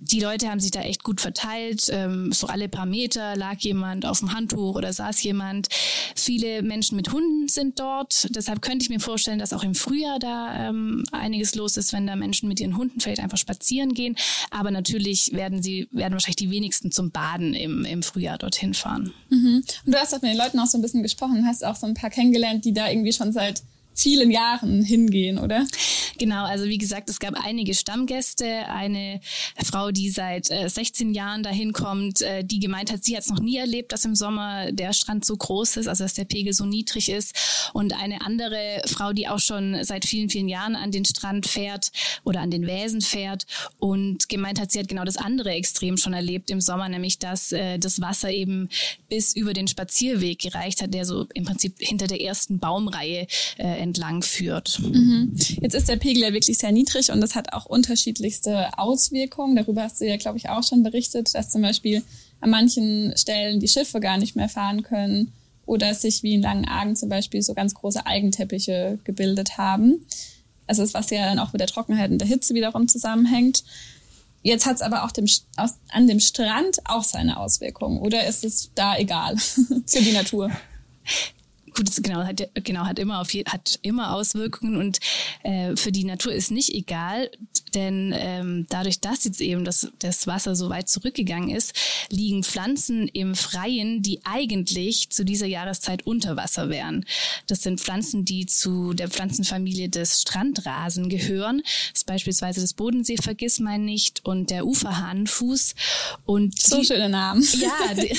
Die 0.02 0.20
Leute 0.20 0.48
haben 0.48 0.60
sich 0.60 0.70
da 0.70 0.80
echt 0.80 1.04
gut 1.04 1.20
verteilt. 1.20 1.88
Ähm, 1.90 2.32
so 2.32 2.46
alle 2.46 2.70
paar 2.70 2.86
Meter 2.86 3.36
lag 3.36 3.58
jemand 3.58 4.06
auf 4.06 4.20
dem 4.20 4.32
Handtuch 4.32 4.74
oder 4.74 4.94
saß 4.94 5.22
jemand. 5.22 5.68
Viele 6.16 6.62
Menschen 6.62 6.96
mit 6.96 7.12
Hunden 7.12 7.48
sind 7.48 7.78
dort. 7.78 8.28
Deshalb 8.34 8.62
könnte 8.62 8.82
ich 8.82 8.88
mir 8.88 9.00
vorstellen, 9.00 9.38
dass 9.38 9.52
auch 9.52 9.62
im 9.62 9.74
Frühjahr 9.74 10.18
da 10.18 10.68
ähm, 10.68 11.04
einiges 11.12 11.54
los 11.54 11.76
ist, 11.76 11.92
wenn 11.92 12.06
da 12.06 12.16
Menschen 12.16 12.48
mit 12.48 12.60
ihren 12.60 12.78
Hunden 12.78 13.00
vielleicht 13.00 13.20
einfach 13.20 13.36
spazieren 13.36 13.92
gehen. 13.92 14.16
Aber 14.50 14.70
natürlich 14.70 15.32
werden 15.34 15.62
sie, 15.62 15.86
werden 15.90 16.14
wahrscheinlich 16.14 16.36
die 16.36 16.50
wenigsten 16.50 16.90
zum 16.90 17.10
Baden 17.10 17.52
im, 17.52 17.84
im 17.84 18.02
Frühjahr 18.02 18.38
dorthin 18.38 18.72
fahren. 18.72 19.12
Mhm. 19.28 19.62
Und 19.84 19.94
du 19.94 19.98
hast 19.98 20.14
auch 20.14 20.22
mit 20.22 20.30
den 20.30 20.38
Leuten 20.38 20.58
auch 20.60 20.66
so 20.66 20.78
ein 20.78 20.82
bisschen 20.82 21.02
gesprochen, 21.02 21.44
hast 21.46 21.62
auch 21.62 21.76
so 21.76 21.86
ein 21.86 21.94
paar 21.94 22.10
kennengelernt, 22.10 22.64
die 22.64 22.72
da 22.72 22.88
irgendwie 22.88 23.12
schon 23.12 23.32
seit 23.32 23.62
vielen 24.00 24.30
Jahren 24.30 24.82
hingehen, 24.82 25.38
oder? 25.38 25.66
Genau, 26.18 26.44
also 26.44 26.66
wie 26.66 26.78
gesagt, 26.78 27.08
es 27.08 27.18
gab 27.18 27.34
einige 27.34 27.74
Stammgäste, 27.74 28.68
eine 28.68 29.20
Frau, 29.64 29.90
die 29.90 30.10
seit 30.10 30.50
äh, 30.50 30.68
16 30.68 31.14
Jahren 31.14 31.42
dahin 31.42 31.72
kommt, 31.72 32.20
äh, 32.22 32.44
die 32.44 32.60
gemeint 32.60 32.92
hat, 32.92 33.04
sie 33.04 33.16
hat 33.16 33.22
es 33.22 33.30
noch 33.30 33.40
nie 33.40 33.56
erlebt, 33.56 33.92
dass 33.92 34.04
im 34.04 34.14
Sommer 34.14 34.72
der 34.72 34.92
Strand 34.92 35.24
so 35.24 35.36
groß 35.36 35.78
ist, 35.78 35.86
also 35.86 36.04
dass 36.04 36.14
der 36.14 36.24
Pegel 36.24 36.52
so 36.52 36.66
niedrig 36.66 37.10
ist. 37.10 37.34
Und 37.72 37.94
eine 37.94 38.20
andere 38.22 38.82
Frau, 38.86 39.12
die 39.12 39.28
auch 39.28 39.38
schon 39.38 39.82
seit 39.82 40.04
vielen, 40.04 40.28
vielen 40.28 40.48
Jahren 40.48 40.76
an 40.76 40.92
den 40.92 41.04
Strand 41.04 41.46
fährt 41.46 41.90
oder 42.24 42.40
an 42.40 42.50
den 42.50 42.66
Wäsen 42.66 43.00
fährt 43.00 43.46
und 43.78 44.28
gemeint 44.28 44.60
hat, 44.60 44.72
sie 44.72 44.78
hat 44.78 44.88
genau 44.88 45.04
das 45.04 45.16
andere 45.16 45.50
Extrem 45.52 45.96
schon 45.96 46.12
erlebt 46.12 46.50
im 46.50 46.60
Sommer, 46.60 46.88
nämlich 46.88 47.18
dass 47.18 47.52
äh, 47.52 47.78
das 47.78 48.00
Wasser 48.00 48.30
eben 48.30 48.68
bis 49.08 49.34
über 49.34 49.52
den 49.52 49.68
Spazierweg 49.68 50.38
gereicht 50.38 50.82
hat, 50.82 50.94
der 50.94 51.04
so 51.04 51.26
im 51.34 51.44
Prinzip 51.44 51.74
hinter 51.78 52.06
der 52.06 52.20
ersten 52.20 52.58
Baumreihe 52.58 53.26
äh, 53.58 53.82
entlang 53.90 54.22
führt. 54.22 54.78
Mhm. 54.78 55.32
Jetzt 55.60 55.74
ist 55.74 55.88
der 55.88 55.96
Pegel 55.96 56.22
ja 56.22 56.32
wirklich 56.32 56.58
sehr 56.58 56.70
niedrig 56.70 57.10
und 57.10 57.20
das 57.20 57.34
hat 57.34 57.52
auch 57.52 57.66
unterschiedlichste 57.66 58.78
Auswirkungen. 58.78 59.56
Darüber 59.56 59.82
hast 59.82 60.00
du 60.00 60.06
ja, 60.06 60.16
glaube 60.16 60.38
ich, 60.38 60.48
auch 60.48 60.62
schon 60.62 60.82
berichtet, 60.82 61.34
dass 61.34 61.50
zum 61.50 61.62
Beispiel 61.62 62.02
an 62.40 62.50
manchen 62.50 63.12
Stellen 63.16 63.58
die 63.58 63.68
Schiffe 63.68 63.98
gar 64.00 64.16
nicht 64.16 64.36
mehr 64.36 64.48
fahren 64.48 64.82
können 64.82 65.32
oder 65.66 65.94
sich 65.94 66.22
wie 66.22 66.34
in 66.34 66.42
Langenargen 66.42 66.96
zum 66.96 67.08
Beispiel 67.08 67.42
so 67.42 67.54
ganz 67.54 67.74
große 67.74 68.06
Eigenteppiche 68.06 68.98
gebildet 69.04 69.58
haben. 69.58 70.06
Also 70.66 70.82
das, 70.82 70.94
was 70.94 71.10
ja 71.10 71.26
dann 71.26 71.40
auch 71.40 71.52
mit 71.52 71.60
der 71.60 71.68
Trockenheit 71.68 72.10
und 72.10 72.18
der 72.18 72.28
Hitze 72.28 72.54
wiederum 72.54 72.86
zusammenhängt. 72.86 73.64
Jetzt 74.42 74.66
hat 74.66 74.76
es 74.76 74.82
aber 74.82 75.04
auch 75.04 75.10
dem, 75.10 75.26
aus, 75.56 75.74
an 75.90 76.06
dem 76.06 76.20
Strand 76.20 76.78
auch 76.84 77.04
seine 77.04 77.38
Auswirkungen. 77.38 77.98
Oder 77.98 78.26
ist 78.26 78.44
es 78.44 78.70
da 78.74 78.96
egal 78.96 79.36
für 79.86 80.00
die 80.00 80.12
Natur? 80.12 80.50
gut, 81.74 81.90
genau, 82.02 82.24
hat, 82.24 82.48
genau, 82.54 82.86
hat 82.86 82.98
immer 82.98 83.20
auf 83.20 83.32
je, 83.32 83.44
hat 83.44 83.78
immer 83.82 84.14
Auswirkungen 84.14 84.76
und 84.76 85.00
äh, 85.42 85.76
für 85.76 85.92
die 85.92 86.04
Natur 86.04 86.32
ist 86.32 86.50
nicht 86.50 86.74
egal, 86.74 87.30
denn 87.74 88.14
ähm, 88.16 88.66
dadurch, 88.68 89.00
dass 89.00 89.24
jetzt 89.24 89.40
eben 89.40 89.64
das, 89.64 89.88
das 89.98 90.26
Wasser 90.26 90.56
so 90.56 90.68
weit 90.70 90.88
zurückgegangen 90.88 91.50
ist, 91.50 91.74
liegen 92.10 92.42
Pflanzen 92.42 93.08
im 93.08 93.34
Freien, 93.34 94.02
die 94.02 94.20
eigentlich 94.24 95.10
zu 95.10 95.24
dieser 95.24 95.46
Jahreszeit 95.46 96.06
unter 96.06 96.36
Wasser 96.36 96.68
wären. 96.68 97.04
Das 97.46 97.62
sind 97.62 97.80
Pflanzen, 97.80 98.24
die 98.24 98.46
zu 98.46 98.94
der 98.94 99.08
Pflanzenfamilie 99.08 99.88
des 99.88 100.22
Strandrasen 100.22 101.08
gehören. 101.08 101.62
Das 101.92 102.00
ist 102.00 102.06
beispielsweise 102.06 102.60
das 102.60 102.74
Bodenseevergissmeinnicht 102.74 104.24
und 104.24 104.50
der 104.50 104.66
Uferhahnenfuß. 104.66 105.74
Und 106.26 106.60
so 106.60 106.80
die, 106.80 106.86
schöne 106.86 107.08
Namen. 107.08 107.46
Ja, 107.58 107.94
die, 107.94 108.16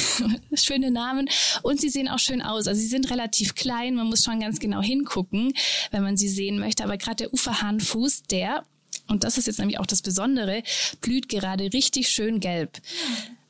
schöne 0.57 0.91
Namen. 0.91 1.29
Und 1.61 1.81
sie 1.81 1.89
sehen 1.89 2.07
auch 2.07 2.19
schön 2.19 2.41
aus. 2.41 2.67
Also 2.67 2.79
sie 2.79 2.87
sind 2.87 3.09
relativ 3.09 3.50
klein. 3.55 3.95
Man 3.95 4.07
muss 4.07 4.23
schon 4.23 4.39
ganz 4.39 4.59
genau 4.59 4.81
hingucken, 4.81 5.53
wenn 5.91 6.03
man 6.03 6.17
sie 6.17 6.29
sehen 6.29 6.59
möchte. 6.59 6.83
Aber 6.83 6.97
gerade 6.97 7.17
der 7.17 7.33
Uferhahnfuß, 7.33 8.23
der 8.23 8.63
und 9.07 9.23
das 9.23 9.37
ist 9.37 9.47
jetzt 9.47 9.59
nämlich 9.59 9.79
auch 9.79 9.85
das 9.85 10.01
Besondere, 10.01 10.63
blüht 11.01 11.27
gerade 11.29 11.71
richtig 11.73 12.09
schön 12.09 12.39
gelb. 12.39 12.81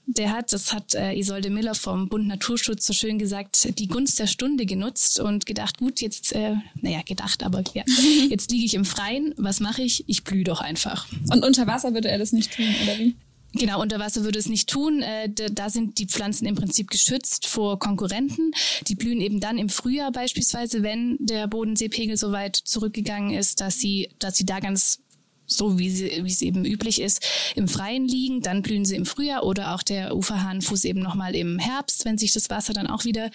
Der 0.08 0.32
hat, 0.32 0.52
das 0.52 0.74
hat 0.74 0.96
äh, 0.96 1.14
Isolde 1.14 1.50
Miller 1.50 1.76
vom 1.76 2.10
Bund 2.10 2.28
Naturschutz 2.28 2.86
so 2.86 2.94
schön 2.94 3.20
gesagt, 3.20 3.78
die 3.80 3.88
Gunst 3.88 4.20
der 4.20 4.28
Stunde 4.28 4.66
genutzt 4.66 5.20
und 5.20 5.46
gedacht, 5.46 5.78
gut, 5.78 6.02
jetzt, 6.02 6.34
äh, 6.34 6.56
naja, 6.82 7.02
gedacht, 7.06 7.44
aber 7.44 7.64
ja, 7.74 7.84
jetzt 8.30 8.52
liege 8.52 8.66
ich 8.66 8.74
im 8.74 8.84
Freien, 8.84 9.34
was 9.38 9.60
mache 9.60 9.84
ich? 9.84 10.04
Ich 10.08 10.24
blühe 10.24 10.44
doch 10.44 10.60
einfach. 10.60 11.08
Und 11.30 11.46
unter 11.46 11.68
Wasser 11.68 11.94
würde 11.94 12.10
er 12.10 12.18
das 12.18 12.34
nicht 12.34 12.54
tun, 12.54 12.66
oder 12.84 12.98
wie? 12.98 13.16
Genau, 13.54 13.82
unter 13.82 14.00
Wasser 14.00 14.24
würde 14.24 14.40
es 14.40 14.48
nicht 14.48 14.70
tun. 14.70 15.02
Äh, 15.02 15.30
da 15.30 15.70
sind 15.70 15.98
die 15.98 16.06
Pflanzen 16.06 16.46
im 16.46 16.56
Prinzip 16.56 16.90
geschützt 16.90 17.48
vor 17.48 17.80
Konkurrenten. 17.80 18.52
Die 18.88 18.96
blühen 18.96 19.20
eben 19.20 19.40
dann 19.40 19.58
im 19.58 19.68
Frühjahr 19.68 20.12
beispielsweise, 20.12 20.84
wenn 20.84 21.18
der 21.20 21.48
Bodenseepegel 21.48 22.16
so 22.16 22.32
weit 22.32 22.56
zurückgegangen 22.56 23.32
ist, 23.38 23.60
dass 23.60 23.78
sie, 23.78 24.10
dass 24.20 24.38
sie 24.38 24.46
da 24.46 24.60
ganz 24.60 25.00
so 25.48 25.78
wie, 25.78 25.90
sie, 25.90 26.22
wie 26.24 26.32
es 26.32 26.42
eben 26.42 26.64
üblich 26.64 27.02
ist, 27.02 27.26
im 27.56 27.68
Freien 27.68 28.08
liegen. 28.08 28.42
Dann 28.42 28.62
blühen 28.62 28.86
sie 28.86 28.96
im 28.96 29.06
Frühjahr 29.06 29.44
oder 29.44 29.76
auch 29.76 29.84
der 29.84 30.16
Uferhahnfuß 30.16 30.86
eben 30.86 31.02
nochmal 31.02 31.36
im 31.36 31.60
Herbst, 31.60 32.06
wenn 32.06 32.18
sich 32.18 32.32
das 32.32 32.50
Wasser 32.50 32.72
dann 32.72 32.88
auch 32.88 33.04
wieder 33.04 33.32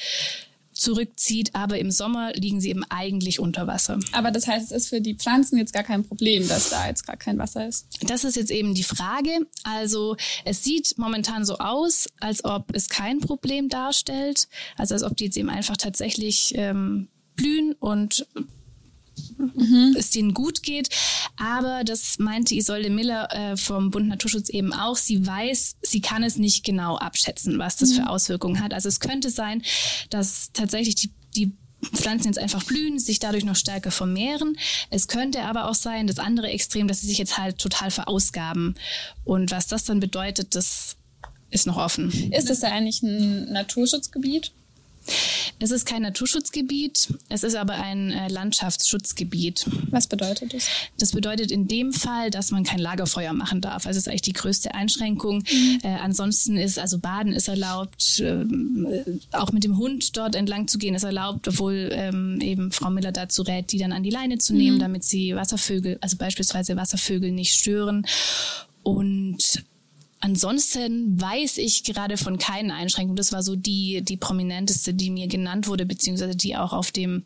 zurückzieht, 0.77 1.55
aber 1.55 1.79
im 1.79 1.91
Sommer 1.91 2.33
liegen 2.35 2.61
sie 2.61 2.71
eben 2.71 2.85
eigentlich 2.85 3.41
unter 3.41 3.67
Wasser. 3.67 3.99
Aber 4.13 4.31
das 4.31 4.47
heißt, 4.47 4.71
es 4.71 4.85
ist 4.85 4.89
für 4.89 5.01
die 5.01 5.15
Pflanzen 5.15 5.59
jetzt 5.59 5.73
gar 5.73 5.83
kein 5.83 6.05
Problem, 6.05 6.47
dass 6.49 6.71
da 6.71 6.87
jetzt 6.87 7.07
gar 7.07 7.17
kein 7.17 7.39
Wasser 7.39 7.67
ist. 7.67 7.87
Das 8.03 8.25
ist 8.25 8.37
jetzt 8.37 8.51
eben 8.51 8.75
die 8.75 8.83
Frage. 8.83 9.47
Also 9.65 10.17
es 10.45 10.63
sieht 10.63 10.95
momentan 10.99 11.45
so 11.45 11.59
aus, 11.59 12.09
als 12.21 12.45
ob 12.45 12.75
es 12.75 12.89
kein 12.89 13.21
Problem 13.21 13.69
darstellt, 13.69 14.49
also 14.77 14.95
als 14.95 15.03
ob 15.03 15.17
die 15.17 15.25
jetzt 15.25 15.37
eben 15.37 15.51
einfach 15.51 15.77
tatsächlich 15.77 16.53
ähm, 16.57 17.09
blühen 17.37 17.73
und 17.79 18.27
es 19.97 20.11
denen 20.11 20.35
gut 20.35 20.63
geht. 20.63 20.89
Aber 21.37 21.85
das 21.85 22.19
meinte 22.19 22.55
Isolde 22.55 22.91
Miller 22.91 23.29
äh, 23.33 23.57
vom 23.57 23.91
Bund 23.91 24.09
Naturschutz 24.09 24.49
eben 24.49 24.73
auch. 24.73 24.97
Sie 24.97 25.27
weiß, 25.27 25.77
sie 25.83 26.01
kann 26.01 26.23
es 26.23 26.37
nicht 26.37 26.65
genau 26.65 26.97
abschätzen, 26.97 27.59
was 27.59 27.77
das 27.77 27.93
für 27.93 28.09
Auswirkungen 28.09 28.63
hat. 28.63 28.73
Also 28.73 28.89
es 28.89 29.01
könnte 29.01 29.31
sein, 29.31 29.63
dass 30.11 30.51
tatsächlich 30.53 30.95
die, 30.97 31.11
die 31.35 31.53
Pflanzen 31.93 32.29
jetzt 32.29 32.39
einfach 32.39 32.65
blühen, 32.65 32.99
sich 32.99 33.19
dadurch 33.19 33.45
noch 33.45 33.57
stärker 33.57 33.91
vermehren. 33.91 34.57
Es 34.91 35.09
könnte 35.09 35.43
aber 35.43 35.69
auch 35.69 35.75
sein, 35.75 36.07
das 36.07 36.19
andere 36.19 36.49
Extrem, 36.49 36.89
dass 36.89 37.01
sie 37.01 37.07
sich 37.07 37.19
jetzt 37.19 37.39
halt 37.39 37.59
total 37.59 37.91
verausgaben. 37.91 38.75
Und 39.25 39.51
was 39.51 39.67
das 39.67 39.85
dann 39.85 40.01
bedeutet, 40.01 40.55
das 40.55 40.97
ist 41.51 41.67
noch 41.67 41.77
offen. 41.77 42.11
Ist 42.33 42.51
das 42.51 42.61
da 42.61 42.69
eigentlich 42.69 43.03
ein 43.03 43.53
Naturschutzgebiet? 43.53 44.53
Es 45.59 45.71
ist 45.71 45.87
kein 45.87 46.03
Naturschutzgebiet, 46.03 47.09
es 47.31 47.43
ist 47.43 47.55
aber 47.55 47.75
ein 47.75 48.11
äh, 48.11 48.29
Landschaftsschutzgebiet. 48.29 49.67
Was 49.91 50.07
bedeutet 50.07 50.53
das? 50.53 50.69
Das 50.99 51.13
bedeutet 51.13 51.51
in 51.51 51.67
dem 51.67 51.95
Fall, 51.95 52.31
dass 52.31 52.51
man 52.51 52.63
kein 52.63 52.79
Lagerfeuer 52.79 53.33
machen 53.33 53.63
darf. 53.63 53.87
Also 53.87 53.97
das 53.97 54.07
ist 54.07 54.09
eigentlich 54.09 54.23
die 54.23 54.33
größte 54.35 54.75
Einschränkung. 54.75 55.45
Äh, 55.83 55.89
ansonsten 56.03 56.59
ist 56.59 56.79
also 56.79 56.99
Baden 56.99 57.33
ist 57.33 57.49
erlaubt, 57.49 58.21
äh, 58.21 58.45
auch 59.33 59.53
mit 59.53 59.65
dem 59.65 59.79
Hund 59.79 60.17
dort 60.17 60.35
entlang 60.35 60.69
zu 60.69 60.77
gehen 60.77 60.95
ist 60.95 61.05
erlaubt, 61.05 61.49
obwohl 61.49 61.89
ähm, 61.93 62.39
eben 62.43 62.71
Frau 62.71 62.91
Miller 62.91 63.13
dazu 63.13 63.43
rät, 63.43 63.73
die 63.73 63.79
dann 63.79 63.93
an 63.93 64.03
die 64.03 64.11
Leine 64.11 64.37
zu 64.37 64.55
nehmen, 64.55 64.79
damit 64.79 65.05
sie 65.05 65.35
Wasservögel, 65.35 65.97
also 66.03 66.19
beispielsweise 66.19 66.77
Wasservögel 66.77 67.33
nicht 67.33 67.55
stören. 67.55 68.07
Und 68.83 69.65
Ansonsten 70.21 71.21
weiß 71.21 71.59
ich 71.59 71.85
gerade 71.85 72.17
von 72.17 72.39
keinen 72.39 72.71
Einschränkungen. 72.71 73.17
Das 73.17 73.33
war 73.33 73.43
so 73.43 73.55
die, 73.55 74.03
die 74.03 74.17
prominenteste, 74.17 74.95
die 74.95 75.11
mir 75.11 75.29
genannt 75.29 75.69
wurde, 75.69 75.85
beziehungsweise 75.87 76.35
die 76.35 76.57
auch 76.57 76.73
auf 76.73 76.91
dem, 76.91 77.25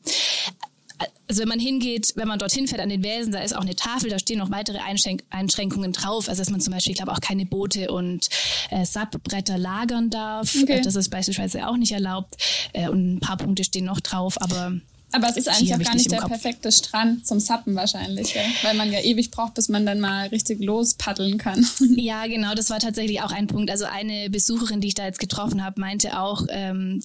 also 1.28 1.42
wenn 1.42 1.48
man 1.48 1.60
hingeht, 1.60 2.12
wenn 2.16 2.28
man 2.28 2.38
dorthin 2.38 2.66
fährt 2.66 2.80
an 2.80 2.88
den 2.88 3.02
Wälsen, 3.02 3.32
da 3.32 3.40
ist 3.40 3.56
auch 3.56 3.62
eine 3.62 3.76
Tafel, 3.76 4.10
da 4.10 4.18
stehen 4.18 4.38
noch 4.38 4.50
weitere 4.50 4.78
Einschränk 4.78 5.22
Einschränkungen 5.30 5.92
drauf. 5.92 6.28
Also 6.28 6.40
dass 6.40 6.50
man 6.50 6.60
zum 6.60 6.74
Beispiel, 6.74 6.92
ich 6.92 6.98
glaube, 6.98 7.12
auch 7.12 7.20
keine 7.20 7.46
Boote 7.46 7.92
und 7.92 8.28
äh, 8.70 8.84
Sabbretter 8.84 9.56
lagern 9.56 10.10
darf. 10.10 10.54
Okay. 10.60 10.80
Das 10.82 10.96
ist 10.96 11.10
beispielsweise 11.10 11.68
auch 11.68 11.76
nicht 11.76 11.92
erlaubt. 11.92 12.36
Äh, 12.72 12.88
und 12.88 13.14
ein 13.14 13.20
paar 13.20 13.36
Punkte 13.36 13.64
stehen 13.64 13.84
noch 13.84 14.00
drauf, 14.00 14.40
aber 14.42 14.72
Aber 15.12 15.28
es 15.28 15.36
ist 15.36 15.48
eigentlich 15.48 15.74
auch 15.74 15.78
gar 15.80 15.94
nicht 15.94 16.06
im 16.06 16.10
der 16.12 16.20
Kopf. 16.20 16.30
perfekte 16.30 16.70
Strand 16.70 17.26
zum 17.26 17.40
Sappen 17.40 17.74
wahrscheinlich, 17.74 18.32
gell? 18.32 18.44
weil 18.62 18.74
man 18.74 18.92
ja 18.92 19.00
ewig 19.00 19.30
braucht, 19.30 19.54
bis 19.54 19.68
man 19.68 19.84
dann 19.84 19.98
mal 20.00 20.28
richtig 20.28 20.60
lospaddeln 20.62 21.36
kann. 21.38 21.66
Ja, 21.96 22.26
genau, 22.26 22.54
das 22.54 22.70
war 22.70 22.78
tatsächlich 22.78 23.20
auch 23.22 23.32
ein 23.32 23.46
Punkt. 23.46 23.70
Also 23.70 23.84
eine 23.84 24.30
Besucherin, 24.30 24.80
die 24.80 24.88
ich 24.88 24.94
da 24.94 25.04
jetzt 25.04 25.18
getroffen 25.18 25.64
habe, 25.64 25.80
meinte 25.80 26.18
auch, 26.18 26.46
ähm, 26.50 27.02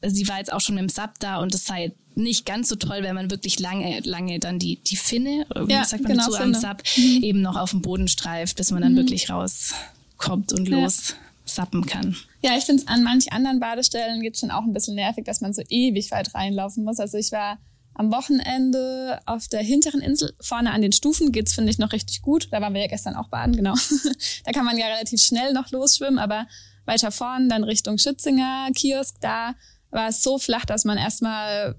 äh, 0.00 0.10
sie 0.10 0.28
war 0.28 0.38
jetzt 0.38 0.52
auch 0.52 0.60
schon 0.60 0.76
dem 0.76 0.88
Sub 0.88 1.10
da 1.20 1.38
und 1.38 1.54
das 1.54 1.64
sei 1.64 1.92
nicht 2.14 2.46
ganz 2.46 2.68
so 2.68 2.76
toll, 2.76 2.98
wenn 3.02 3.14
man 3.14 3.30
wirklich 3.30 3.58
lange, 3.58 4.00
lange 4.04 4.38
dann 4.38 4.58
die, 4.58 4.76
die 4.76 4.96
Finne, 4.96 5.46
Ja, 5.68 5.84
sagt 5.84 6.02
man 6.02 6.12
genau, 6.12 6.24
dazu, 6.30 6.36
am 6.36 6.54
Finne. 6.54 6.60
Sub 6.60 6.82
eben 7.22 7.42
noch 7.42 7.56
auf 7.56 7.70
dem 7.70 7.82
Boden 7.82 8.08
streift, 8.08 8.56
bis 8.56 8.70
man 8.70 8.82
dann 8.82 8.96
wirklich 8.96 9.28
rauskommt 9.30 10.52
und 10.52 10.68
Ja. 10.68 10.78
los 10.78 11.14
sappen 11.46 11.86
kann. 11.86 12.16
Ja, 12.42 12.56
ich 12.56 12.64
finde 12.64 12.82
es 12.82 12.88
an 12.88 13.02
manch 13.02 13.32
anderen 13.32 13.60
Badestellen 13.60 14.22
jetzt 14.22 14.40
schon 14.40 14.50
auch 14.50 14.64
ein 14.64 14.72
bisschen 14.72 14.96
nervig, 14.96 15.24
dass 15.24 15.40
man 15.40 15.52
so 15.52 15.62
ewig 15.68 16.10
weit 16.10 16.34
reinlaufen 16.34 16.84
muss. 16.84 17.00
Also 17.00 17.16
ich 17.16 17.32
war 17.32 17.58
am 17.94 18.12
Wochenende 18.12 19.20
auf 19.24 19.48
der 19.48 19.62
hinteren 19.62 20.00
Insel, 20.00 20.34
vorne 20.40 20.72
an 20.72 20.82
den 20.82 20.92
Stufen 20.92 21.32
geht's 21.32 21.54
finde 21.54 21.70
ich, 21.70 21.78
noch 21.78 21.92
richtig 21.92 22.20
gut. 22.20 22.48
Da 22.50 22.60
waren 22.60 22.74
wir 22.74 22.82
ja 22.82 22.88
gestern 22.88 23.16
auch 23.16 23.28
baden, 23.28 23.56
genau. 23.56 23.74
da 24.44 24.52
kann 24.52 24.66
man 24.66 24.76
ja 24.76 24.86
relativ 24.86 25.20
schnell 25.20 25.52
noch 25.54 25.70
losschwimmen, 25.70 26.18
aber 26.18 26.46
weiter 26.84 27.10
vorne, 27.10 27.48
dann 27.48 27.64
Richtung 27.64 27.96
Schützinger, 27.96 28.68
Kiosk, 28.74 29.16
da 29.20 29.54
war 29.90 30.08
es 30.08 30.22
so 30.22 30.38
flach, 30.38 30.66
dass 30.66 30.84
man 30.84 30.98
erstmal 30.98 31.76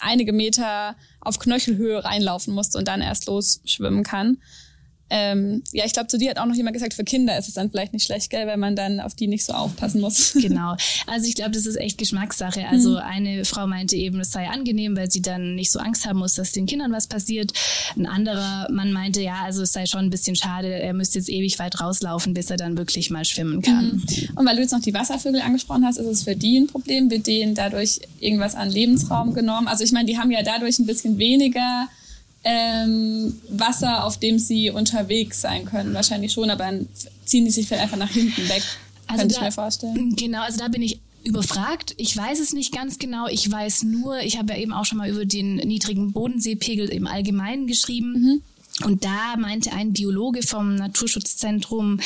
einige 0.00 0.32
Meter 0.32 0.96
auf 1.20 1.38
Knöchelhöhe 1.38 2.02
reinlaufen 2.02 2.54
musste 2.54 2.78
und 2.78 2.88
dann 2.88 3.02
erst 3.02 3.26
losschwimmen 3.26 4.04
kann. 4.04 4.38
Ähm, 5.10 5.62
ja, 5.72 5.84
ich 5.84 5.92
glaube, 5.92 6.08
zu 6.08 6.18
dir 6.18 6.30
hat 6.30 6.38
auch 6.38 6.46
noch 6.46 6.54
jemand 6.54 6.74
gesagt, 6.74 6.94
für 6.94 7.04
Kinder 7.04 7.38
ist 7.38 7.48
es 7.48 7.54
dann 7.54 7.70
vielleicht 7.70 7.92
nicht 7.92 8.04
schlecht, 8.04 8.30
gell, 8.30 8.46
weil 8.46 8.56
man 8.56 8.76
dann 8.76 9.00
auf 9.00 9.14
die 9.14 9.26
nicht 9.26 9.44
so 9.44 9.52
aufpassen 9.52 10.00
muss. 10.00 10.36
Genau. 10.48 10.76
Also 11.06 11.26
ich 11.26 11.34
glaube, 11.34 11.50
das 11.50 11.66
ist 11.66 11.76
echt 11.76 11.98
Geschmackssache. 11.98 12.66
Also 12.68 12.96
eine 12.96 13.44
Frau 13.44 13.66
meinte 13.66 13.96
eben, 13.96 14.20
es 14.20 14.30
sei 14.30 14.48
angenehm, 14.48 14.96
weil 14.96 15.10
sie 15.10 15.20
dann 15.20 15.56
nicht 15.56 15.70
so 15.70 15.78
Angst 15.78 16.06
haben 16.06 16.20
muss, 16.20 16.34
dass 16.34 16.52
den 16.52 16.66
Kindern 16.66 16.92
was 16.92 17.06
passiert. 17.06 17.52
Ein 17.96 18.06
anderer 18.06 18.68
Mann 18.70 18.92
meinte, 18.92 19.20
ja, 19.20 19.42
also 19.44 19.62
es 19.62 19.72
sei 19.72 19.86
schon 19.86 20.06
ein 20.06 20.10
bisschen 20.10 20.36
schade, 20.36 20.68
er 20.68 20.94
müsste 20.94 21.18
jetzt 21.18 21.28
ewig 21.28 21.58
weit 21.58 21.80
rauslaufen, 21.80 22.34
bis 22.34 22.50
er 22.50 22.56
dann 22.56 22.78
wirklich 22.78 23.10
mal 23.10 23.24
schwimmen 23.24 23.60
kann. 23.62 24.02
Und 24.36 24.46
weil 24.46 24.56
du 24.56 24.62
jetzt 24.62 24.72
noch 24.72 24.80
die 24.80 24.94
Wasservögel 24.94 25.40
angesprochen 25.40 25.84
hast, 25.84 25.98
ist 25.98 26.06
es 26.06 26.22
für 26.22 26.36
die 26.36 26.58
ein 26.58 26.66
Problem? 26.68 27.10
Wird 27.10 27.26
denen 27.26 27.54
dadurch 27.54 28.00
irgendwas 28.20 28.54
an 28.54 28.70
Lebensraum 28.70 29.34
genommen? 29.34 29.66
Also 29.66 29.84
ich 29.84 29.92
meine, 29.92 30.06
die 30.06 30.18
haben 30.18 30.30
ja 30.30 30.42
dadurch 30.42 30.78
ein 30.78 30.86
bisschen 30.86 31.18
weniger 31.18 31.88
ähm, 32.44 33.40
Wasser, 33.50 34.04
auf 34.04 34.18
dem 34.18 34.38
sie 34.38 34.70
unterwegs 34.70 35.40
sein 35.40 35.64
können. 35.64 35.94
Wahrscheinlich 35.94 36.32
schon, 36.32 36.50
aber 36.50 36.64
dann 36.64 36.88
ziehen 37.24 37.44
die 37.44 37.50
sich 37.50 37.66
vielleicht 37.66 37.82
einfach 37.82 37.96
nach 37.98 38.10
hinten 38.10 38.48
weg. 38.48 38.62
Also 39.06 39.20
könnte 39.20 39.32
ich 39.34 39.38
da- 39.38 39.44
mir 39.46 39.52
vorstellen. 39.52 40.16
Genau, 40.16 40.42
also 40.42 40.58
da 40.58 40.68
bin 40.68 40.82
ich 40.82 41.00
überfragt. 41.24 41.94
Ich 41.98 42.16
weiß 42.16 42.38
es 42.40 42.52
nicht 42.52 42.72
ganz 42.72 42.98
genau. 42.98 43.26
Ich 43.28 43.50
weiß 43.50 43.82
nur, 43.84 44.20
ich 44.20 44.38
habe 44.38 44.52
ja 44.54 44.58
eben 44.60 44.72
auch 44.72 44.84
schon 44.84 44.98
mal 44.98 45.10
über 45.10 45.24
den 45.24 45.56
niedrigen 45.56 46.12
Bodenseepegel 46.12 46.88
im 46.88 47.06
Allgemeinen 47.06 47.66
geschrieben. 47.66 48.42
Und 48.84 49.04
da 49.04 49.36
meinte 49.36 49.72
ein 49.72 49.92
Biologe 49.92 50.42
vom 50.42 50.76
Naturschutzzentrum 50.76 52.00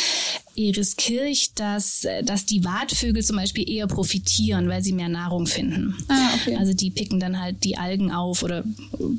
Eris 0.57 0.97
Kirch, 0.97 1.53
dass, 1.55 2.05
äh, 2.05 2.23
dass 2.23 2.47
die 2.47 2.65
Watvögel 2.65 3.23
zum 3.23 3.37
Beispiel 3.37 3.69
eher 3.69 3.87
profitieren, 3.87 4.69
weil 4.69 4.83
sie 4.83 4.93
mehr 4.93 5.09
Nahrung 5.09 5.47
finden. 5.47 5.95
Ah, 6.09 6.31
okay. 6.35 6.57
Also 6.57 6.75
die 6.75 6.91
picken 6.91 7.21
dann 7.21 7.41
halt 7.41 7.65
die 7.65 7.77
Algen 7.77 8.11
auf 8.11 8.43
oder 8.43 8.65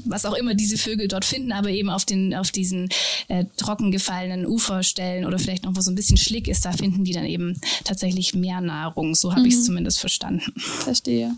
was 0.05 0.25
auch 0.25 0.33
immer 0.33 0.53
diese 0.53 0.77
Vögel 0.77 1.07
dort 1.07 1.25
finden, 1.25 1.51
aber 1.51 1.69
eben 1.69 1.89
auf 1.89 2.05
den 2.05 2.33
auf 2.33 2.51
diesen 2.51 2.89
äh, 3.27 3.45
trocken 3.57 3.91
gefallenen 3.91 4.45
Uferstellen 4.45 5.25
oder 5.25 5.39
vielleicht 5.39 5.63
noch 5.63 5.75
wo 5.75 5.81
so 5.81 5.91
ein 5.91 5.95
bisschen 5.95 6.17
Schlick 6.17 6.47
ist, 6.47 6.65
da 6.65 6.71
finden 6.71 7.03
die 7.03 7.13
dann 7.13 7.25
eben 7.25 7.59
tatsächlich 7.83 8.33
mehr 8.33 8.61
Nahrung. 8.61 9.15
So 9.15 9.33
habe 9.35 9.47
ich 9.47 9.55
es 9.55 9.65
zumindest 9.65 9.99
verstanden. 9.99 10.53
Verstehe. 10.59 11.35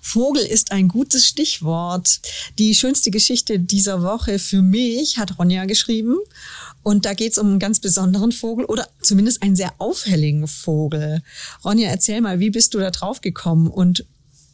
Vogel 0.00 0.42
ist 0.42 0.72
ein 0.72 0.88
gutes 0.88 1.26
Stichwort. 1.26 2.20
Die 2.58 2.74
schönste 2.74 3.10
Geschichte 3.10 3.58
dieser 3.58 4.02
Woche 4.02 4.38
für 4.38 4.62
mich 4.62 5.18
hat 5.18 5.38
Ronja 5.38 5.64
geschrieben. 5.64 6.16
Und 6.82 7.04
da 7.04 7.14
geht 7.14 7.32
es 7.32 7.38
um 7.38 7.48
einen 7.48 7.58
ganz 7.58 7.80
besonderen 7.80 8.32
Vogel 8.32 8.64
oder 8.64 8.88
zumindest 9.00 9.42
einen 9.42 9.56
sehr 9.56 9.72
auffälligen 9.78 10.48
Vogel. 10.48 11.22
Ronja, 11.64 11.88
erzähl 11.90 12.20
mal, 12.20 12.40
wie 12.40 12.50
bist 12.50 12.74
du 12.74 12.78
da 12.78 12.90
drauf 12.90 13.20
gekommen 13.20 13.68
und 13.68 14.04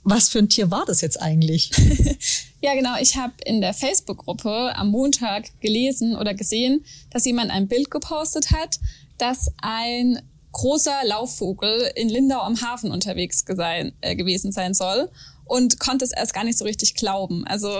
was 0.05 0.29
für 0.29 0.38
ein 0.38 0.49
Tier 0.49 0.71
war 0.71 0.85
das 0.87 1.01
jetzt 1.01 1.21
eigentlich? 1.21 1.71
Ja, 2.61 2.75
genau. 2.75 2.97
Ich 3.01 3.16
habe 3.16 3.35
in 3.44 3.61
der 3.61 3.73
Facebook-Gruppe 3.73 4.75
am 4.75 4.88
Montag 4.90 5.49
gelesen 5.61 6.16
oder 6.16 6.35
gesehen, 6.35 6.85
dass 7.11 7.25
jemand 7.25 7.53
ein 7.53 7.68
Bild 7.68 7.90
gepostet 7.90 8.51
hat, 8.51 8.81
dass 9.16 9.53
ein 9.62 10.21
großer 10.52 11.04
Laufvogel 11.04 11.90
in 11.94 12.08
Lindau 12.08 12.40
am 12.40 12.61
Hafen 12.61 12.90
unterwegs 12.90 13.44
gesein, 13.44 13.92
äh, 14.00 14.16
gewesen 14.16 14.52
sein 14.52 14.74
soll 14.74 15.11
und 15.44 15.78
konnte 15.78 16.04
es 16.04 16.12
erst 16.12 16.34
gar 16.34 16.44
nicht 16.44 16.58
so 16.58 16.64
richtig 16.64 16.94
glauben. 16.94 17.46
Also 17.46 17.70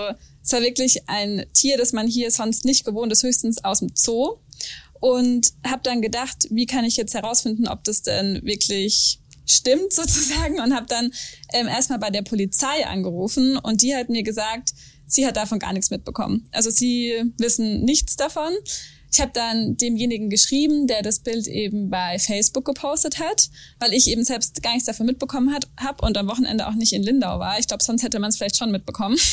es 0.43 0.51
war 0.51 0.61
wirklich 0.61 1.07
ein 1.07 1.45
Tier, 1.53 1.77
das 1.77 1.93
man 1.93 2.07
hier 2.07 2.31
sonst 2.31 2.65
nicht 2.65 2.83
gewohnt 2.85 3.11
ist, 3.11 3.23
höchstens 3.23 3.63
aus 3.63 3.79
dem 3.79 3.91
Zoo. 3.93 4.37
Und 4.99 5.53
habe 5.65 5.81
dann 5.83 6.01
gedacht, 6.01 6.47
wie 6.49 6.65
kann 6.65 6.83
ich 6.83 6.97
jetzt 6.97 7.13
herausfinden, 7.13 7.69
ob 7.69 7.85
das 7.85 8.01
denn 8.01 8.41
wirklich 8.43 9.19
stimmt 9.45 9.93
sozusagen 9.93 10.59
und 10.59 10.75
habe 10.75 10.87
dann 10.87 11.11
ähm, 11.53 11.67
erstmal 11.67 11.99
bei 11.99 12.09
der 12.09 12.21
Polizei 12.21 12.85
angerufen 12.85 13.57
und 13.57 13.81
die 13.81 13.95
hat 13.95 14.09
mir 14.09 14.23
gesagt, 14.23 14.73
sie 15.07 15.25
hat 15.25 15.37
davon 15.37 15.59
gar 15.59 15.73
nichts 15.73 15.89
mitbekommen. 15.89 16.47
Also 16.51 16.69
sie 16.69 17.31
wissen 17.37 17.83
nichts 17.83 18.15
davon. 18.15 18.51
Ich 19.11 19.19
habe 19.19 19.31
dann 19.33 19.75
demjenigen 19.77 20.29
geschrieben, 20.29 20.87
der 20.87 21.01
das 21.01 21.19
Bild 21.19 21.47
eben 21.47 21.89
bei 21.89 22.19
Facebook 22.19 22.65
gepostet 22.65 23.19
hat, 23.19 23.49
weil 23.79 23.93
ich 23.93 24.07
eben 24.07 24.23
selbst 24.23 24.61
gar 24.61 24.73
nichts 24.73 24.85
davon 24.85 25.05
mitbekommen 25.05 25.55
habe 25.77 26.05
und 26.05 26.17
am 26.17 26.27
Wochenende 26.27 26.67
auch 26.67 26.75
nicht 26.75 26.93
in 26.93 27.03
Lindau 27.03 27.39
war. 27.39 27.59
Ich 27.59 27.67
glaube, 27.67 27.83
sonst 27.83 28.03
hätte 28.03 28.19
man 28.19 28.29
es 28.29 28.37
vielleicht 28.37 28.57
schon 28.57 28.71
mitbekommen. 28.71 29.17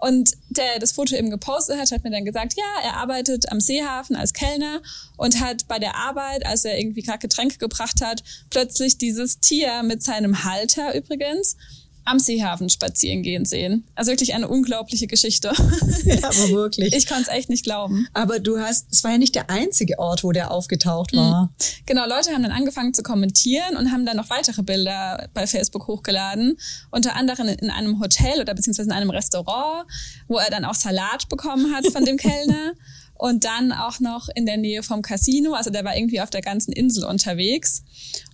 Und 0.00 0.32
der 0.48 0.78
das 0.78 0.92
Foto 0.92 1.14
eben 1.14 1.30
gepostet 1.30 1.78
hat, 1.78 1.92
hat 1.92 2.04
mir 2.04 2.10
dann 2.10 2.24
gesagt, 2.24 2.54
ja, 2.56 2.82
er 2.82 2.96
arbeitet 2.96 3.52
am 3.52 3.60
Seehafen 3.60 4.16
als 4.16 4.32
Kellner 4.32 4.80
und 5.18 5.40
hat 5.40 5.68
bei 5.68 5.78
der 5.78 5.94
Arbeit, 5.94 6.46
als 6.46 6.64
er 6.64 6.78
irgendwie 6.78 7.02
gerade 7.02 7.18
Getränke 7.18 7.58
gebracht 7.58 8.00
hat, 8.00 8.24
plötzlich 8.48 8.96
dieses 8.96 9.40
Tier 9.40 9.82
mit 9.82 10.02
seinem 10.02 10.44
Halter 10.44 10.94
übrigens 10.94 11.56
am 12.04 12.18
Seehafen 12.18 12.68
spazieren 12.68 13.22
gehen 13.22 13.44
sehen. 13.44 13.84
Also 13.94 14.10
wirklich 14.10 14.34
eine 14.34 14.48
unglaubliche 14.48 15.06
Geschichte. 15.06 15.52
Ja, 16.04 16.16
aber 16.24 16.50
wirklich. 16.50 16.94
Ich 16.94 17.06
konnte 17.06 17.24
es 17.24 17.28
echt 17.28 17.50
nicht 17.50 17.62
glauben. 17.62 18.06
aber 18.14 18.38
du 18.38 18.58
hast, 18.58 18.86
es 18.90 19.04
war 19.04 19.12
ja 19.12 19.18
nicht 19.18 19.34
der 19.34 19.50
einzige 19.50 19.98
Ort, 19.98 20.24
wo 20.24 20.32
der 20.32 20.50
aufgetaucht 20.50 21.14
war. 21.14 21.52
Genau, 21.84 22.06
Leute 22.06 22.30
haben 22.30 22.42
dann 22.42 22.52
angefangen 22.52 22.94
zu 22.94 23.02
kommentieren 23.02 23.76
und 23.76 23.92
haben 23.92 24.06
dann 24.06 24.16
noch 24.16 24.30
weitere 24.30 24.62
Bilder 24.62 25.28
bei 25.34 25.46
Facebook 25.46 25.86
hochgeladen. 25.88 26.56
Unter 26.90 27.16
anderem 27.16 27.48
in 27.48 27.70
einem 27.70 28.00
Hotel 28.00 28.40
oder 28.40 28.54
beziehungsweise 28.54 28.88
in 28.88 28.94
einem 28.94 29.10
Restaurant, 29.10 29.86
wo 30.26 30.38
er 30.38 30.50
dann 30.50 30.64
auch 30.64 30.74
Salat 30.74 31.28
bekommen 31.28 31.74
hat 31.74 31.86
von 31.88 32.04
dem 32.04 32.16
Kellner. 32.16 32.72
Und 33.14 33.44
dann 33.44 33.72
auch 33.72 34.00
noch 34.00 34.28
in 34.34 34.46
der 34.46 34.56
Nähe 34.56 34.82
vom 34.82 35.02
Casino. 35.02 35.52
Also 35.52 35.68
der 35.68 35.84
war 35.84 35.94
irgendwie 35.94 36.22
auf 36.22 36.30
der 36.30 36.40
ganzen 36.40 36.72
Insel 36.72 37.04
unterwegs. 37.04 37.82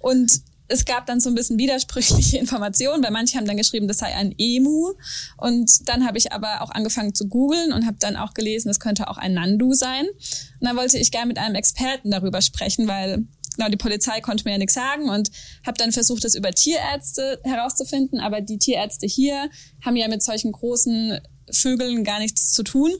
Und 0.01 0.41
es 0.69 0.85
gab 0.85 1.07
dann 1.07 1.21
so 1.21 1.29
ein 1.29 1.35
bisschen 1.35 1.59
widersprüchliche 1.59 2.39
Informationen, 2.41 3.03
weil 3.03 3.11
manche 3.11 3.37
haben 3.37 3.47
dann 3.47 3.57
geschrieben, 3.57 3.89
das 3.89 3.99
sei 3.99 4.15
ein 4.15 4.35
Emu. 4.39 4.95
Und 5.37 5.89
dann 5.89 6.07
habe 6.07 6.19
ich 6.19 6.33
aber 6.33 6.63
auch 6.63 6.71
angefangen 6.71 7.15
zu 7.15 7.29
googeln 7.29 7.73
und 7.73 7.87
habe 7.87 7.97
dann 8.01 8.17
auch 8.17 8.35
gelesen, 8.35 8.69
das 8.69 8.81
könnte 8.81 9.09
auch 9.09 9.19
ein 9.19 9.35
Nandu 9.35 9.73
sein. 9.73 10.07
Und 10.07 10.67
dann 10.67 10.77
wollte 10.77 10.99
ich 10.99 11.11
gerne 11.11 11.29
mit 11.29 11.39
einem 11.39 11.55
Experten 11.55 12.11
darüber 12.11 12.43
sprechen, 12.43 12.89
weil 12.89 13.27
genau 13.57 13.69
die 13.69 13.77
Polizei 13.77 14.21
konnte 14.21 14.45
mir 14.45 14.53
ja 14.53 14.59
nichts 14.59 14.75
sagen 14.75 15.09
und 15.09 15.31
habe 15.67 15.79
dann 15.79 15.93
versucht, 15.93 16.25
das 16.25 16.35
über 16.35 16.53
Tierärzte 16.53 17.41
herauszufinden. 17.45 18.21
Aber 18.21 18.41
die 18.41 18.59
Tierärzte 18.59 19.07
hier 19.07 19.51
haben 19.85 19.97
ja 19.97 20.09
mit 20.09 20.23
solchen 20.23 20.53
großen 20.53 21.21
Vögeln 21.51 22.05
gar 22.05 22.19
nichts 22.19 22.53
zu 22.53 22.63
tun. 22.63 22.93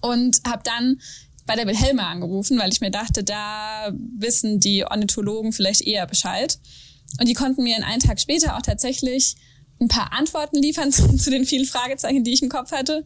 Und 0.00 0.40
habe 0.46 0.62
dann 0.64 0.98
bei 1.46 1.56
der 1.56 1.66
Wilhelma 1.66 2.10
angerufen, 2.10 2.58
weil 2.58 2.72
ich 2.72 2.80
mir 2.80 2.90
dachte, 2.90 3.22
da 3.22 3.92
wissen 4.16 4.60
die 4.60 4.84
Ornithologen 4.84 5.52
vielleicht 5.52 5.82
eher 5.82 6.06
Bescheid. 6.06 6.58
Und 7.20 7.28
die 7.28 7.34
konnten 7.34 7.62
mir 7.62 7.76
einen 7.84 8.00
Tag 8.00 8.20
später 8.20 8.56
auch 8.56 8.62
tatsächlich 8.62 9.36
ein 9.80 9.88
paar 9.88 10.12
Antworten 10.12 10.56
liefern 10.56 10.92
zu, 10.92 11.16
zu 11.16 11.30
den 11.30 11.44
vielen 11.44 11.66
Fragezeichen, 11.66 12.24
die 12.24 12.32
ich 12.32 12.42
im 12.42 12.48
Kopf 12.48 12.72
hatte. 12.72 13.04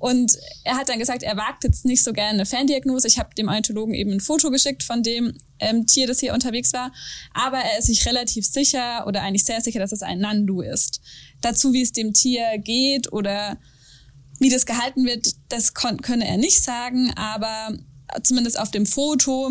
Und 0.00 0.32
er 0.62 0.76
hat 0.76 0.88
dann 0.88 1.00
gesagt, 1.00 1.24
er 1.24 1.36
wagt 1.36 1.64
jetzt 1.64 1.84
nicht 1.84 2.04
so 2.04 2.12
gerne 2.12 2.34
eine 2.34 2.46
Ferndiagnose. 2.46 3.08
Ich 3.08 3.18
habe 3.18 3.34
dem 3.34 3.48
Ornithologen 3.48 3.94
eben 3.94 4.12
ein 4.12 4.20
Foto 4.20 4.50
geschickt 4.50 4.84
von 4.84 5.02
dem 5.02 5.36
ähm, 5.58 5.86
Tier, 5.86 6.06
das 6.06 6.20
hier 6.20 6.34
unterwegs 6.34 6.72
war. 6.72 6.92
Aber 7.34 7.58
er 7.58 7.78
ist 7.78 7.86
sich 7.86 8.06
relativ 8.06 8.46
sicher 8.46 9.06
oder 9.08 9.22
eigentlich 9.22 9.44
sehr 9.44 9.60
sicher, 9.60 9.80
dass 9.80 9.90
es 9.90 10.02
ein 10.02 10.20
Nandu 10.20 10.60
ist. 10.60 11.00
Dazu, 11.40 11.72
wie 11.72 11.82
es 11.82 11.92
dem 11.92 12.12
Tier 12.12 12.58
geht 12.58 13.12
oder 13.12 13.58
wie 14.38 14.50
das 14.50 14.66
gehalten 14.66 15.04
wird, 15.04 15.34
das 15.48 15.74
könne 15.74 16.26
er 16.26 16.36
nicht 16.36 16.62
sagen, 16.62 17.12
aber 17.16 17.76
zumindest 18.22 18.58
auf 18.58 18.70
dem 18.70 18.86
Foto 18.86 19.50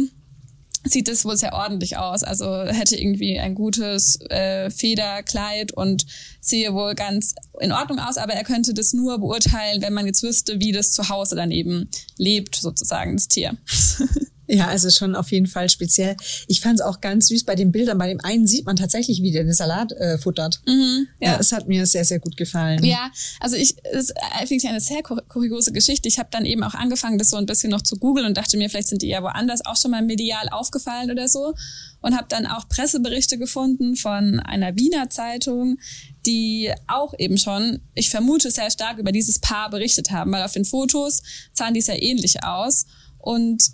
sieht 0.83 1.09
es 1.09 1.25
wohl 1.25 1.37
sehr 1.37 1.53
ordentlich 1.53 1.97
aus. 1.97 2.23
Also 2.23 2.63
hätte 2.63 2.95
irgendwie 2.95 3.39
ein 3.39 3.55
gutes 3.55 4.19
äh, 4.29 4.69
Federkleid 4.69 5.71
und 5.73 6.05
sehe 6.39 6.73
wohl 6.73 6.95
ganz 6.95 7.35
in 7.59 7.71
Ordnung 7.71 7.99
aus, 7.99 8.17
aber 8.17 8.33
er 8.33 8.43
könnte 8.43 8.73
das 8.73 8.93
nur 8.93 9.19
beurteilen, 9.19 9.81
wenn 9.81 9.93
man 9.93 10.05
jetzt 10.05 10.23
wüsste, 10.23 10.59
wie 10.59 10.71
das 10.71 10.91
zu 10.91 11.09
Hause 11.09 11.35
dann 11.35 11.51
eben 11.51 11.89
lebt, 12.17 12.55
sozusagen, 12.55 13.15
das 13.15 13.27
Tier. 13.27 13.57
Ja, 14.47 14.67
also 14.67 14.89
schon 14.89 15.15
auf 15.15 15.31
jeden 15.31 15.47
Fall 15.47 15.69
speziell. 15.69 16.15
Ich 16.47 16.61
fand 16.61 16.79
es 16.79 16.85
auch 16.85 17.01
ganz 17.01 17.27
süß 17.27 17.43
bei 17.43 17.55
den 17.55 17.71
Bildern. 17.71 17.97
Bei 17.97 18.07
dem 18.07 18.21
einen 18.23 18.47
sieht 18.47 18.65
man 18.65 18.77
tatsächlich, 18.77 19.21
wie 19.21 19.31
der 19.31 19.43
den 19.43 19.53
Salat 19.53 19.91
äh, 19.91 20.17
futtert. 20.17 20.61
Mhm, 20.65 21.07
ja. 21.19 21.33
ja, 21.33 21.39
es 21.39 21.51
hat 21.51 21.67
mir 21.67 21.85
sehr, 21.85 22.05
sehr 22.05 22.19
gut 22.19 22.37
gefallen. 22.37 22.83
Ja, 22.83 23.11
also 23.39 23.57
ich, 23.57 23.75
es 23.83 24.13
ich 24.49 24.67
eine 24.67 24.79
sehr 24.79 25.03
kuriose 25.03 25.73
Geschichte. 25.73 26.07
Ich 26.07 26.17
habe 26.17 26.29
dann 26.31 26.45
eben 26.45 26.63
auch 26.63 26.73
angefangen, 26.73 27.17
das 27.17 27.29
so 27.29 27.37
ein 27.37 27.45
bisschen 27.45 27.71
noch 27.71 27.81
zu 27.81 27.97
googeln 27.97 28.25
und 28.25 28.37
dachte 28.37 28.57
mir, 28.57 28.69
vielleicht 28.69 28.87
sind 28.87 29.01
die 29.01 29.09
ja 29.09 29.21
woanders 29.21 29.65
auch 29.65 29.75
schon 29.75 29.91
mal 29.91 30.01
medial 30.01 30.47
aufgefallen 30.49 31.11
oder 31.11 31.27
so. 31.27 31.53
Und 31.99 32.15
habe 32.15 32.27
dann 32.29 32.45
auch 32.45 32.69
Presseberichte 32.69 33.37
gefunden 33.37 33.95
von 33.95 34.39
einer 34.39 34.75
Wiener 34.77 35.09
Zeitung, 35.09 35.77
die 36.25 36.71
auch 36.87 37.13
eben 37.17 37.37
schon, 37.37 37.81
ich 37.95 38.09
vermute, 38.09 38.51
sehr 38.51 38.69
stark 38.71 38.99
über 38.99 39.11
dieses 39.11 39.39
Paar 39.39 39.69
berichtet 39.69 40.11
haben, 40.11 40.31
weil 40.31 40.43
auf 40.43 40.53
den 40.53 40.63
Fotos 40.63 41.21
sahen 41.53 41.73
die 41.73 41.81
sehr 41.81 42.01
ähnlich 42.01 42.43
aus. 42.43 42.85
Und 43.17 43.71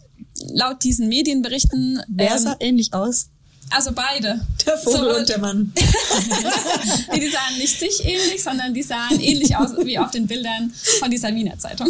laut 0.53 0.83
diesen 0.83 1.07
Medienberichten. 1.07 2.01
Wer 2.07 2.31
ähm, 2.31 2.39
sah 2.39 2.55
ähnlich 2.59 2.93
aus? 2.93 3.27
Also 3.69 3.91
beide. 3.91 4.45
Der 4.65 4.77
Vogel 4.77 5.13
so, 5.13 5.19
und 5.19 5.29
der 5.29 5.39
Mann. 5.39 5.73
die, 5.75 7.19
die 7.19 7.29
sahen 7.29 7.57
nicht 7.57 7.79
sich 7.79 8.05
ähnlich, 8.05 8.43
sondern 8.43 8.73
die 8.73 8.83
sahen 8.83 9.19
ähnlich 9.19 9.55
aus 9.55 9.71
wie 9.83 9.97
auf 9.97 10.11
den 10.11 10.27
Bildern 10.27 10.71
von 10.99 11.09
dieser 11.09 11.33
Wiener 11.33 11.57
Zeitung. 11.57 11.89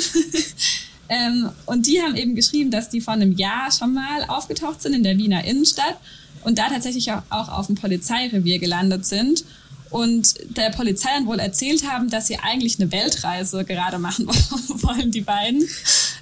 ähm, 1.10 1.49
und 1.65 1.88
die 1.88 2.01
haben 2.01 2.15
eben 2.15 2.36
geschrieben, 2.36 2.71
dass 2.71 2.89
die 2.89 3.01
vor 3.01 3.13
einem 3.13 3.34
Jahr 3.34 3.71
schon 3.71 3.93
mal 3.93 4.23
aufgetaucht 4.27 4.82
sind 4.82 4.93
in 4.93 5.03
der 5.03 5.17
Wiener 5.17 5.43
Innenstadt 5.43 5.97
und 6.43 6.58
da 6.58 6.69
tatsächlich 6.69 7.12
auch, 7.12 7.23
auch 7.29 7.49
auf 7.49 7.67
dem 7.67 7.75
Polizeirevier 7.75 8.60
gelandet 8.60 9.06
sind 9.06 9.43
und 9.89 10.34
der 10.58 10.71
Polizei 10.71 11.10
dann 11.15 11.27
wohl 11.27 11.39
erzählt 11.39 11.88
haben, 11.88 12.10
dass 12.10 12.27
sie 12.27 12.39
eigentlich 12.39 12.79
eine 12.79 12.91
Weltreise 12.91 13.63
gerade 13.63 13.99
machen 13.99 14.27
wollen, 14.27 15.12
die 15.12 15.21
beiden. 15.21 15.67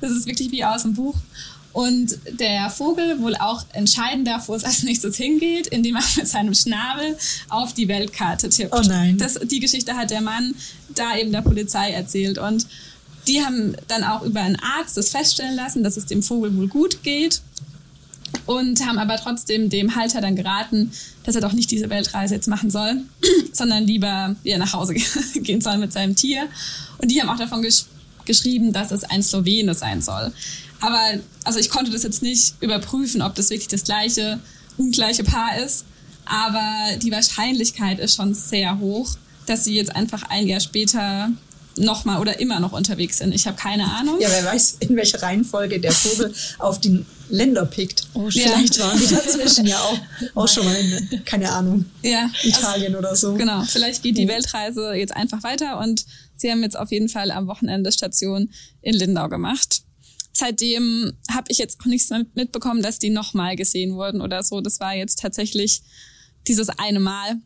Das 0.01 0.11
ist 0.11 0.25
wirklich 0.25 0.51
wie 0.51 0.65
aus 0.65 0.81
dem 0.81 0.93
Buch. 0.93 1.15
Und 1.73 2.17
der 2.39 2.69
Vogel 2.69 3.21
wohl 3.21 3.35
auch 3.35 3.63
entscheiden 3.73 4.25
darf, 4.25 4.47
wo 4.49 4.55
es 4.55 4.63
als 4.63 4.83
nächstes 4.83 5.15
hingeht, 5.15 5.67
indem 5.67 5.95
er 5.95 6.03
mit 6.17 6.27
seinem 6.27 6.53
Schnabel 6.53 7.17
auf 7.49 7.73
die 7.73 7.87
Weltkarte 7.87 8.49
tippt. 8.49 8.73
Oh 8.73 8.81
nein. 8.81 9.17
Das, 9.17 9.35
die 9.35 9.59
Geschichte 9.59 9.95
hat 9.95 10.11
der 10.11 10.21
Mann 10.21 10.55
da 10.95 11.15
eben 11.17 11.31
der 11.31 11.41
Polizei 11.41 11.91
erzählt. 11.91 12.37
Und 12.37 12.67
die 13.27 13.43
haben 13.43 13.75
dann 13.87 14.03
auch 14.03 14.23
über 14.23 14.41
einen 14.41 14.57
Arzt 14.57 14.97
das 14.97 15.09
feststellen 15.09 15.55
lassen, 15.55 15.83
dass 15.83 15.97
es 15.97 16.05
dem 16.05 16.23
Vogel 16.23 16.55
wohl 16.57 16.67
gut 16.67 17.03
geht. 17.03 17.41
Und 18.45 18.85
haben 18.85 18.97
aber 18.97 19.17
trotzdem 19.17 19.69
dem 19.69 19.95
Halter 19.95 20.21
dann 20.21 20.37
geraten, 20.37 20.91
dass 21.23 21.35
er 21.35 21.41
doch 21.41 21.51
nicht 21.51 21.69
diese 21.69 21.89
Weltreise 21.89 22.35
jetzt 22.35 22.47
machen 22.47 22.71
soll, 22.71 23.01
sondern 23.51 23.85
lieber 23.85 24.35
wieder 24.43 24.57
nach 24.57 24.73
Hause 24.73 24.93
gehen 25.35 25.61
soll 25.61 25.77
mit 25.77 25.93
seinem 25.93 26.15
Tier. 26.15 26.47
Und 26.97 27.11
die 27.11 27.21
haben 27.21 27.29
auch 27.29 27.37
davon 27.37 27.61
gesch 27.61 27.85
geschrieben, 28.23 28.71
dass 28.71 28.91
es 28.91 29.03
ein 29.03 29.23
Slowene 29.23 29.73
sein 29.73 29.99
soll. 29.99 30.31
Aber 30.81 30.99
also 31.43 31.59
ich 31.59 31.69
konnte 31.69 31.91
das 31.91 32.03
jetzt 32.03 32.21
nicht 32.21 32.55
überprüfen, 32.59 33.21
ob 33.21 33.35
das 33.35 33.49
wirklich 33.49 33.67
das 33.67 33.83
gleiche, 33.83 34.39
ungleiche 34.77 35.23
Paar 35.23 35.57
ist. 35.57 35.85
Aber 36.25 36.97
die 36.97 37.11
Wahrscheinlichkeit 37.11 37.99
ist 37.99 38.15
schon 38.15 38.33
sehr 38.33 38.79
hoch, 38.79 39.15
dass 39.45 39.63
sie 39.63 39.75
jetzt 39.75 39.95
einfach 39.95 40.23
ein 40.29 40.47
Jahr 40.47 40.59
später 40.59 41.29
nochmal 41.77 42.19
oder 42.19 42.39
immer 42.39 42.59
noch 42.59 42.73
unterwegs 42.73 43.19
sind. 43.19 43.33
Ich 43.33 43.47
habe 43.47 43.57
keine 43.57 43.85
Ahnung. 43.85 44.19
Ja, 44.19 44.29
wer 44.29 44.45
weiß, 44.45 44.77
in 44.79 44.95
welcher 44.95 45.21
Reihenfolge 45.21 45.79
der 45.79 45.91
Vogel 45.91 46.33
auf 46.59 46.79
die 46.81 47.05
Länder 47.29 47.65
pickt. 47.65 48.07
Oh, 48.13 48.29
Vielleicht 48.29 48.77
waren 48.79 48.99
die 48.99 49.07
dazwischen 49.07 49.65
ja 49.65 49.79
auch, 49.79 49.97
auch 50.35 50.47
schon 50.47 50.65
mal 50.65 50.75
in, 50.75 51.23
keine 51.23 51.49
Ahnung, 51.49 51.85
ja, 52.01 52.29
Italien 52.43 52.93
also, 52.93 52.97
oder 52.97 53.15
so. 53.15 53.33
Genau, 53.35 53.63
vielleicht 53.63 54.03
geht 54.03 54.17
die 54.17 54.27
Weltreise 54.27 54.93
jetzt 54.93 55.15
einfach 55.15 55.43
weiter 55.43 55.79
und 55.79 56.05
sie 56.35 56.51
haben 56.51 56.61
jetzt 56.61 56.77
auf 56.77 56.91
jeden 56.91 57.07
Fall 57.07 57.31
am 57.31 57.47
Wochenende 57.47 57.91
Station 57.91 58.49
in 58.81 58.95
Lindau 58.95 59.29
gemacht 59.29 59.83
seitdem 60.33 61.13
habe 61.29 61.47
ich 61.49 61.57
jetzt 61.57 61.79
auch 61.81 61.85
nichts 61.85 62.09
mitbekommen, 62.33 62.81
dass 62.81 62.99
die 62.99 63.09
nochmal 63.09 63.55
gesehen 63.55 63.95
wurden 63.95 64.21
oder 64.21 64.43
so. 64.43 64.61
Das 64.61 64.79
war 64.79 64.95
jetzt 64.95 65.19
tatsächlich 65.19 65.81
dieses 66.47 66.69
eine 66.69 66.99
Mal. 66.99 67.37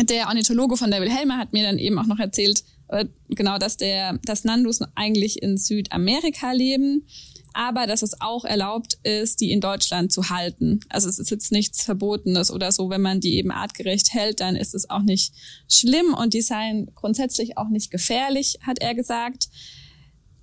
Der 0.00 0.28
Ornithologe 0.28 0.76
von 0.76 0.90
der 0.90 1.00
Wilhelma 1.00 1.36
hat 1.38 1.52
mir 1.52 1.64
dann 1.64 1.78
eben 1.78 1.98
auch 1.98 2.06
noch 2.06 2.18
erzählt, 2.18 2.64
äh, 2.88 3.06
genau, 3.30 3.58
dass 3.58 3.76
der, 3.76 4.18
dass 4.24 4.44
Nandus 4.44 4.80
eigentlich 4.94 5.42
in 5.42 5.56
Südamerika 5.56 6.52
leben, 6.52 7.06
aber 7.54 7.86
dass 7.86 8.02
es 8.02 8.20
auch 8.20 8.44
erlaubt 8.44 8.98
ist, 9.02 9.40
die 9.40 9.52
in 9.52 9.60
Deutschland 9.60 10.10
zu 10.10 10.30
halten. 10.30 10.80
Also 10.88 11.08
es 11.08 11.18
ist 11.18 11.30
jetzt 11.30 11.52
nichts 11.52 11.82
Verbotenes 11.82 12.50
oder 12.50 12.72
so. 12.72 12.88
Wenn 12.88 13.02
man 13.02 13.20
die 13.20 13.36
eben 13.36 13.50
artgerecht 13.50 14.14
hält, 14.14 14.40
dann 14.40 14.56
ist 14.56 14.74
es 14.74 14.88
auch 14.88 15.02
nicht 15.02 15.34
schlimm 15.68 16.14
und 16.14 16.32
die 16.32 16.40
seien 16.40 16.90
grundsätzlich 16.94 17.58
auch 17.58 17.68
nicht 17.68 17.90
gefährlich, 17.90 18.58
hat 18.62 18.78
er 18.80 18.94
gesagt 18.94 19.48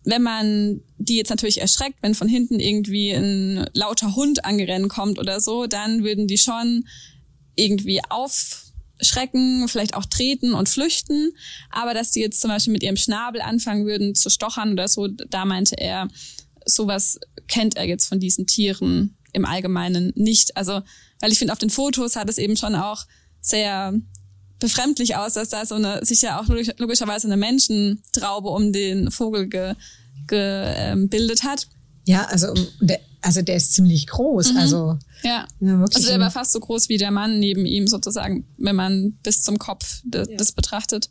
wenn 0.03 0.23
man 0.23 0.81
die 1.09 1.17
jetzt 1.17 1.29
natürlich 1.29 1.59
erschreckt, 1.59 1.97
wenn 2.01 2.15
von 2.15 2.27
hinten 2.27 2.59
irgendwie 2.59 3.11
ein 3.11 3.69
lauter 3.73 4.15
Hund 4.15 4.45
angerennen 4.45 4.87
kommt 4.87 5.19
oder 5.19 5.41
so, 5.41 5.65
dann 5.67 6.03
würden 6.03 6.27
die 6.27 6.37
schon 6.37 6.85
irgendwie 7.55 8.01
aufschrecken, 8.09 9.67
vielleicht 9.67 9.95
auch 9.95 10.05
treten 10.05 10.53
und 10.53 10.69
flüchten. 10.69 11.33
Aber 11.71 11.93
dass 11.93 12.11
die 12.11 12.21
jetzt 12.21 12.39
zum 12.39 12.49
Beispiel 12.49 12.73
mit 12.73 12.83
ihrem 12.83 12.97
Schnabel 12.97 13.41
anfangen 13.41 13.85
würden 13.85 14.15
zu 14.15 14.29
stochern 14.29 14.71
oder 14.73 14.87
so, 14.87 15.07
da 15.07 15.45
meinte 15.45 15.77
er, 15.77 16.07
sowas 16.65 17.19
kennt 17.47 17.75
er 17.75 17.85
jetzt 17.85 18.07
von 18.07 18.19
diesen 18.19 18.47
Tieren 18.47 19.17
im 19.33 19.45
Allgemeinen 19.45 20.13
nicht. 20.15 20.55
Also, 20.55 20.81
weil 21.19 21.31
ich 21.31 21.39
finde, 21.39 21.53
auf 21.53 21.59
den 21.59 21.69
Fotos 21.69 22.15
hat 22.15 22.29
es 22.29 22.37
eben 22.37 22.55
schon 22.55 22.75
auch 22.75 23.05
sehr 23.41 23.93
befremdlich 24.59 25.15
aus, 25.15 25.33
dass 25.33 25.49
da 25.49 25.65
so 25.65 25.75
eine, 25.75 26.05
sicher 26.05 26.39
auch 26.39 26.47
logischerweise 26.47 27.27
eine 27.27 27.37
Menschentraube 27.37 28.49
um 28.49 28.73
den 28.73 29.09
Vogel 29.09 29.47
ge, 29.47 29.75
gebildet 30.27 31.43
hat. 31.43 31.67
Ja, 32.05 32.25
also 32.25 32.53
der, 32.79 32.99
also 33.21 33.41
der 33.41 33.55
ist 33.55 33.73
ziemlich 33.73 34.07
groß. 34.07 34.53
Mhm. 34.53 34.57
Also 34.57 34.97
ja, 35.23 35.47
ja 35.59 35.81
also 35.81 36.07
der 36.07 36.19
war 36.19 36.31
fast 36.31 36.53
so 36.53 36.59
groß 36.59 36.89
wie 36.89 36.97
der 36.97 37.11
Mann 37.11 37.39
neben 37.39 37.65
ihm 37.65 37.87
sozusagen, 37.87 38.45
wenn 38.57 38.75
man 38.75 39.13
bis 39.23 39.41
zum 39.41 39.59
Kopf 39.59 40.01
de, 40.03 40.29
ja. 40.29 40.37
das 40.37 40.51
betrachtet. 40.51 41.09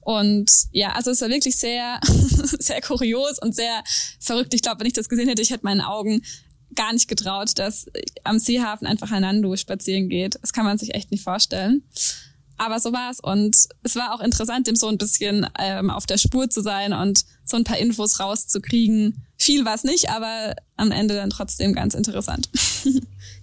Und 0.00 0.50
ja, 0.72 0.92
also 0.92 1.10
es 1.10 1.20
war 1.20 1.28
wirklich 1.28 1.56
sehr, 1.56 2.00
sehr 2.58 2.80
kurios 2.80 3.38
und 3.40 3.54
sehr 3.54 3.82
verrückt. 4.18 4.54
Ich 4.54 4.62
glaube, 4.62 4.80
wenn 4.80 4.86
ich 4.86 4.92
das 4.92 5.08
gesehen 5.08 5.28
hätte, 5.28 5.42
ich 5.42 5.50
hätte 5.50 5.64
meinen 5.64 5.82
Augen 5.82 6.22
gar 6.74 6.92
nicht 6.92 7.08
getraut, 7.08 7.58
dass 7.58 7.86
am 8.24 8.38
Seehafen 8.38 8.86
einfach 8.86 9.10
ein 9.10 9.22
Nando 9.22 9.56
spazieren 9.56 10.08
geht. 10.08 10.38
Das 10.40 10.52
kann 10.52 10.64
man 10.64 10.78
sich 10.78 10.94
echt 10.94 11.10
nicht 11.10 11.24
vorstellen. 11.24 11.82
Aber 12.60 12.78
so 12.78 12.92
war's 12.92 13.20
und 13.20 13.56
es 13.84 13.96
war 13.96 14.14
auch 14.14 14.20
interessant, 14.20 14.66
dem 14.66 14.76
so 14.76 14.88
ein 14.88 14.98
bisschen 14.98 15.46
ähm, 15.58 15.88
auf 15.88 16.04
der 16.04 16.18
Spur 16.18 16.50
zu 16.50 16.60
sein 16.60 16.92
und 16.92 17.24
so 17.42 17.56
ein 17.56 17.64
paar 17.64 17.78
Infos 17.78 18.20
rauszukriegen. 18.20 19.24
Viel 19.38 19.64
war 19.64 19.74
es 19.74 19.82
nicht, 19.82 20.10
aber 20.10 20.54
am 20.76 20.90
Ende 20.92 21.14
dann 21.14 21.30
trotzdem 21.30 21.72
ganz 21.72 21.94
interessant. 21.94 22.50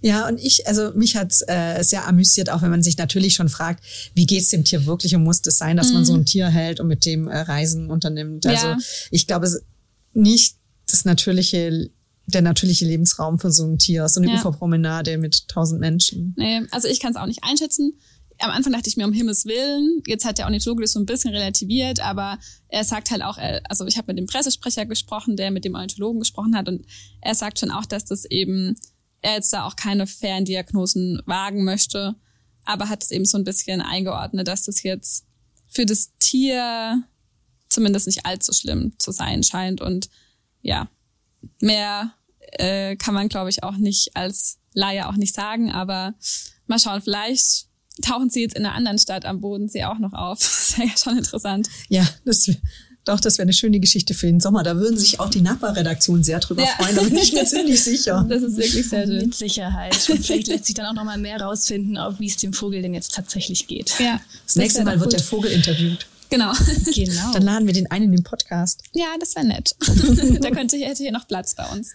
Ja, 0.00 0.28
und 0.28 0.38
ich, 0.38 0.68
also 0.68 0.92
mich 0.94 1.16
hat's 1.16 1.42
äh, 1.48 1.82
sehr 1.82 2.06
amüsiert, 2.06 2.50
auch 2.50 2.62
wenn 2.62 2.70
man 2.70 2.84
sich 2.84 2.96
natürlich 2.98 3.34
schon 3.34 3.48
fragt, 3.48 3.82
wie 4.14 4.26
geht's 4.26 4.50
dem 4.50 4.62
Tier 4.62 4.86
wirklich 4.86 5.16
und 5.16 5.24
muss 5.24 5.40
es 5.44 5.58
sein, 5.58 5.76
dass 5.76 5.88
mhm. 5.88 5.94
man 5.94 6.04
so 6.04 6.14
ein 6.14 6.24
Tier 6.24 6.46
hält 6.46 6.78
und 6.78 6.86
mit 6.86 7.04
dem 7.04 7.26
äh, 7.26 7.36
Reisen 7.36 7.90
unternimmt. 7.90 8.46
Also 8.46 8.66
ja. 8.68 8.78
ich 9.10 9.26
glaube 9.26 9.48
nicht 10.12 10.54
das 10.86 11.04
natürliche 11.04 11.90
der 12.26 12.42
natürliche 12.42 12.84
Lebensraum 12.84 13.38
für 13.38 13.50
so 13.50 13.66
ein 13.66 13.78
Tier, 13.78 14.06
so 14.08 14.20
eine 14.20 14.30
Ja. 14.30 14.38
Uferpromenade 14.38 15.16
mit 15.16 15.48
tausend 15.48 15.80
Menschen. 15.80 16.34
Nee, 16.36 16.60
also 16.70 16.86
ich 16.86 17.00
kann 17.00 17.10
es 17.10 17.16
auch 17.16 17.26
nicht 17.26 17.42
einschätzen. 17.42 17.98
Am 18.40 18.50
Anfang 18.50 18.72
dachte 18.72 18.88
ich 18.88 18.96
mir, 18.96 19.04
um 19.04 19.12
Himmels 19.12 19.46
Willen, 19.46 20.02
jetzt 20.06 20.24
hat 20.24 20.38
der 20.38 20.44
Ornithologe 20.44 20.82
das 20.82 20.92
so 20.92 21.00
ein 21.00 21.06
bisschen 21.06 21.34
relativiert, 21.34 22.00
aber 22.00 22.38
er 22.68 22.84
sagt 22.84 23.10
halt 23.10 23.22
auch, 23.22 23.36
also 23.68 23.86
ich 23.86 23.96
habe 23.96 24.12
mit 24.12 24.18
dem 24.18 24.26
Pressesprecher 24.26 24.86
gesprochen, 24.86 25.36
der 25.36 25.50
mit 25.50 25.64
dem 25.64 25.74
Ornithologen 25.74 26.20
gesprochen 26.20 26.56
hat 26.56 26.68
und 26.68 26.86
er 27.20 27.34
sagt 27.34 27.58
schon 27.58 27.72
auch, 27.72 27.84
dass 27.84 28.04
das 28.04 28.24
eben, 28.26 28.76
er 29.22 29.34
jetzt 29.34 29.52
da 29.52 29.64
auch 29.64 29.74
keine 29.74 30.06
Ferndiagnosen 30.06 31.20
wagen 31.26 31.64
möchte, 31.64 32.14
aber 32.64 32.88
hat 32.88 33.02
es 33.02 33.10
eben 33.10 33.24
so 33.24 33.38
ein 33.38 33.44
bisschen 33.44 33.80
eingeordnet, 33.80 34.46
dass 34.46 34.62
das 34.62 34.84
jetzt 34.84 35.26
für 35.66 35.84
das 35.84 36.12
Tier 36.20 37.02
zumindest 37.68 38.06
nicht 38.06 38.24
allzu 38.24 38.52
schlimm 38.52 38.92
zu 38.98 39.10
sein 39.10 39.42
scheint 39.42 39.80
und 39.80 40.08
ja, 40.62 40.88
mehr 41.60 42.14
äh, 42.52 42.96
kann 42.96 43.14
man, 43.14 43.28
glaube 43.28 43.50
ich, 43.50 43.62
auch 43.62 43.76
nicht 43.76 44.16
als 44.16 44.58
Laie 44.74 45.08
auch 45.08 45.16
nicht 45.16 45.34
sagen, 45.34 45.72
aber 45.72 46.14
mal 46.66 46.78
schauen, 46.78 47.02
vielleicht 47.02 47.67
tauchen 48.02 48.30
sie 48.30 48.42
jetzt 48.42 48.56
in 48.56 48.64
einer 48.64 48.74
anderen 48.74 48.98
Stadt 48.98 49.24
am 49.24 49.40
Bodensee 49.40 49.84
auch 49.84 49.98
noch 49.98 50.12
auf. 50.12 50.38
Das 50.68 50.78
wäre 50.78 50.88
ja 50.88 50.96
schon 50.96 51.18
interessant. 51.18 51.68
Ja, 51.88 52.06
das, 52.24 52.48
doch, 53.04 53.20
das 53.20 53.38
wäre 53.38 53.44
eine 53.44 53.54
schöne 53.54 53.80
Geschichte 53.80 54.12
für 54.12 54.26
den 54.26 54.38
Sommer. 54.38 54.62
Da 54.62 54.76
würden 54.76 54.98
sich 54.98 55.18
auch 55.18 55.30
die 55.30 55.40
Nachbarredaktionen 55.40 56.22
sehr 56.22 56.40
drüber 56.40 56.62
Ja. 56.62 56.68
freuen, 56.76 56.94
da 56.94 57.02
bin 57.02 57.16
ich 57.16 57.32
mir 57.32 57.44
ziemlich 57.46 57.82
sicher. 57.82 58.24
Das 58.28 58.42
ist 58.42 58.56
wirklich 58.58 58.88
sehr 58.88 59.06
schön. 59.06 59.16
Mit 59.16 59.34
Sicherheit. 59.34 59.96
Und 60.10 60.24
vielleicht 60.24 60.48
lässt 60.48 60.66
sich 60.66 60.74
dann 60.74 60.86
auch 60.86 60.92
noch 60.92 61.04
mal 61.04 61.16
mehr 61.18 61.40
rausfinden, 61.40 61.96
ob 61.96 62.20
wie 62.20 62.26
es 62.28 62.36
dem 62.36 62.52
Vogel 62.52 62.82
denn 62.82 62.92
jetzt 62.94 63.14
tatsächlich 63.14 63.66
geht. 63.66 63.94
Ja, 63.98 64.20
Das 64.44 64.56
nächste 64.56 64.80
wär 64.80 64.84
Mal 64.84 65.00
wird 65.00 65.12
der 65.14 65.20
Vogel 65.20 65.50
interviewt. 65.50 66.06
Genau. 66.30 66.52
Genau. 66.94 67.32
Dann 67.32 67.42
laden 67.42 67.66
wir 67.66 67.72
den 67.72 67.90
einen 67.90 68.06
in 68.06 68.12
den 68.16 68.22
Podcast. 68.24 68.82
Ja, 68.92 69.06
das 69.18 69.34
wäre 69.34 69.46
nett. 69.46 69.74
da 70.42 70.50
könnte 70.50 70.76
hätte 70.76 71.02
hier 71.02 71.12
noch 71.12 71.26
Platz 71.26 71.54
bei 71.54 71.64
uns. 71.68 71.92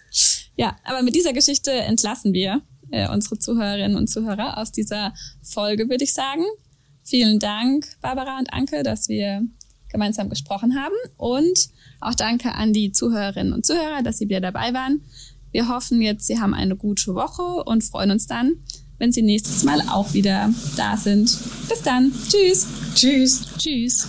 Ja, 0.56 0.76
aber 0.84 1.02
mit 1.02 1.14
dieser 1.14 1.32
Geschichte 1.32 1.70
entlassen 1.70 2.32
wir 2.32 2.60
äh, 2.90 3.08
unsere 3.08 3.38
Zuhörerinnen 3.38 3.96
und 3.96 4.08
Zuhörer 4.08 4.58
aus 4.58 4.72
dieser 4.72 5.14
Folge, 5.42 5.88
würde 5.88 6.04
ich 6.04 6.14
sagen. 6.14 6.44
Vielen 7.02 7.38
Dank, 7.38 7.86
Barbara 8.00 8.38
und 8.38 8.52
Anke, 8.52 8.82
dass 8.82 9.08
wir 9.08 9.42
gemeinsam 9.88 10.28
gesprochen 10.28 10.74
haben. 10.74 10.94
Und 11.16 11.68
auch 12.00 12.14
danke 12.14 12.54
an 12.54 12.72
die 12.72 12.92
Zuhörerinnen 12.92 13.52
und 13.52 13.64
Zuhörer, 13.64 14.02
dass 14.02 14.18
sie 14.18 14.28
wieder 14.28 14.40
dabei 14.40 14.74
waren. 14.74 15.02
Wir 15.52 15.68
hoffen 15.68 16.02
jetzt, 16.02 16.26
Sie 16.26 16.40
haben 16.40 16.52
eine 16.52 16.76
gute 16.76 17.14
Woche 17.14 17.62
und 17.64 17.84
freuen 17.84 18.10
uns 18.10 18.26
dann, 18.26 18.54
wenn 18.98 19.12
Sie 19.12 19.22
nächstes 19.22 19.62
Mal 19.62 19.80
auch 19.88 20.12
wieder 20.12 20.52
da 20.76 20.96
sind. 20.96 21.38
Bis 21.68 21.82
dann. 21.82 22.12
Tschüss. 22.28 22.66
Tschüss. 22.94 23.46
Tschüss. 23.56 24.08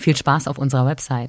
Viel 0.00 0.16
Spaß 0.16 0.48
auf 0.48 0.56
unserer 0.56 0.86
Website. 0.86 1.28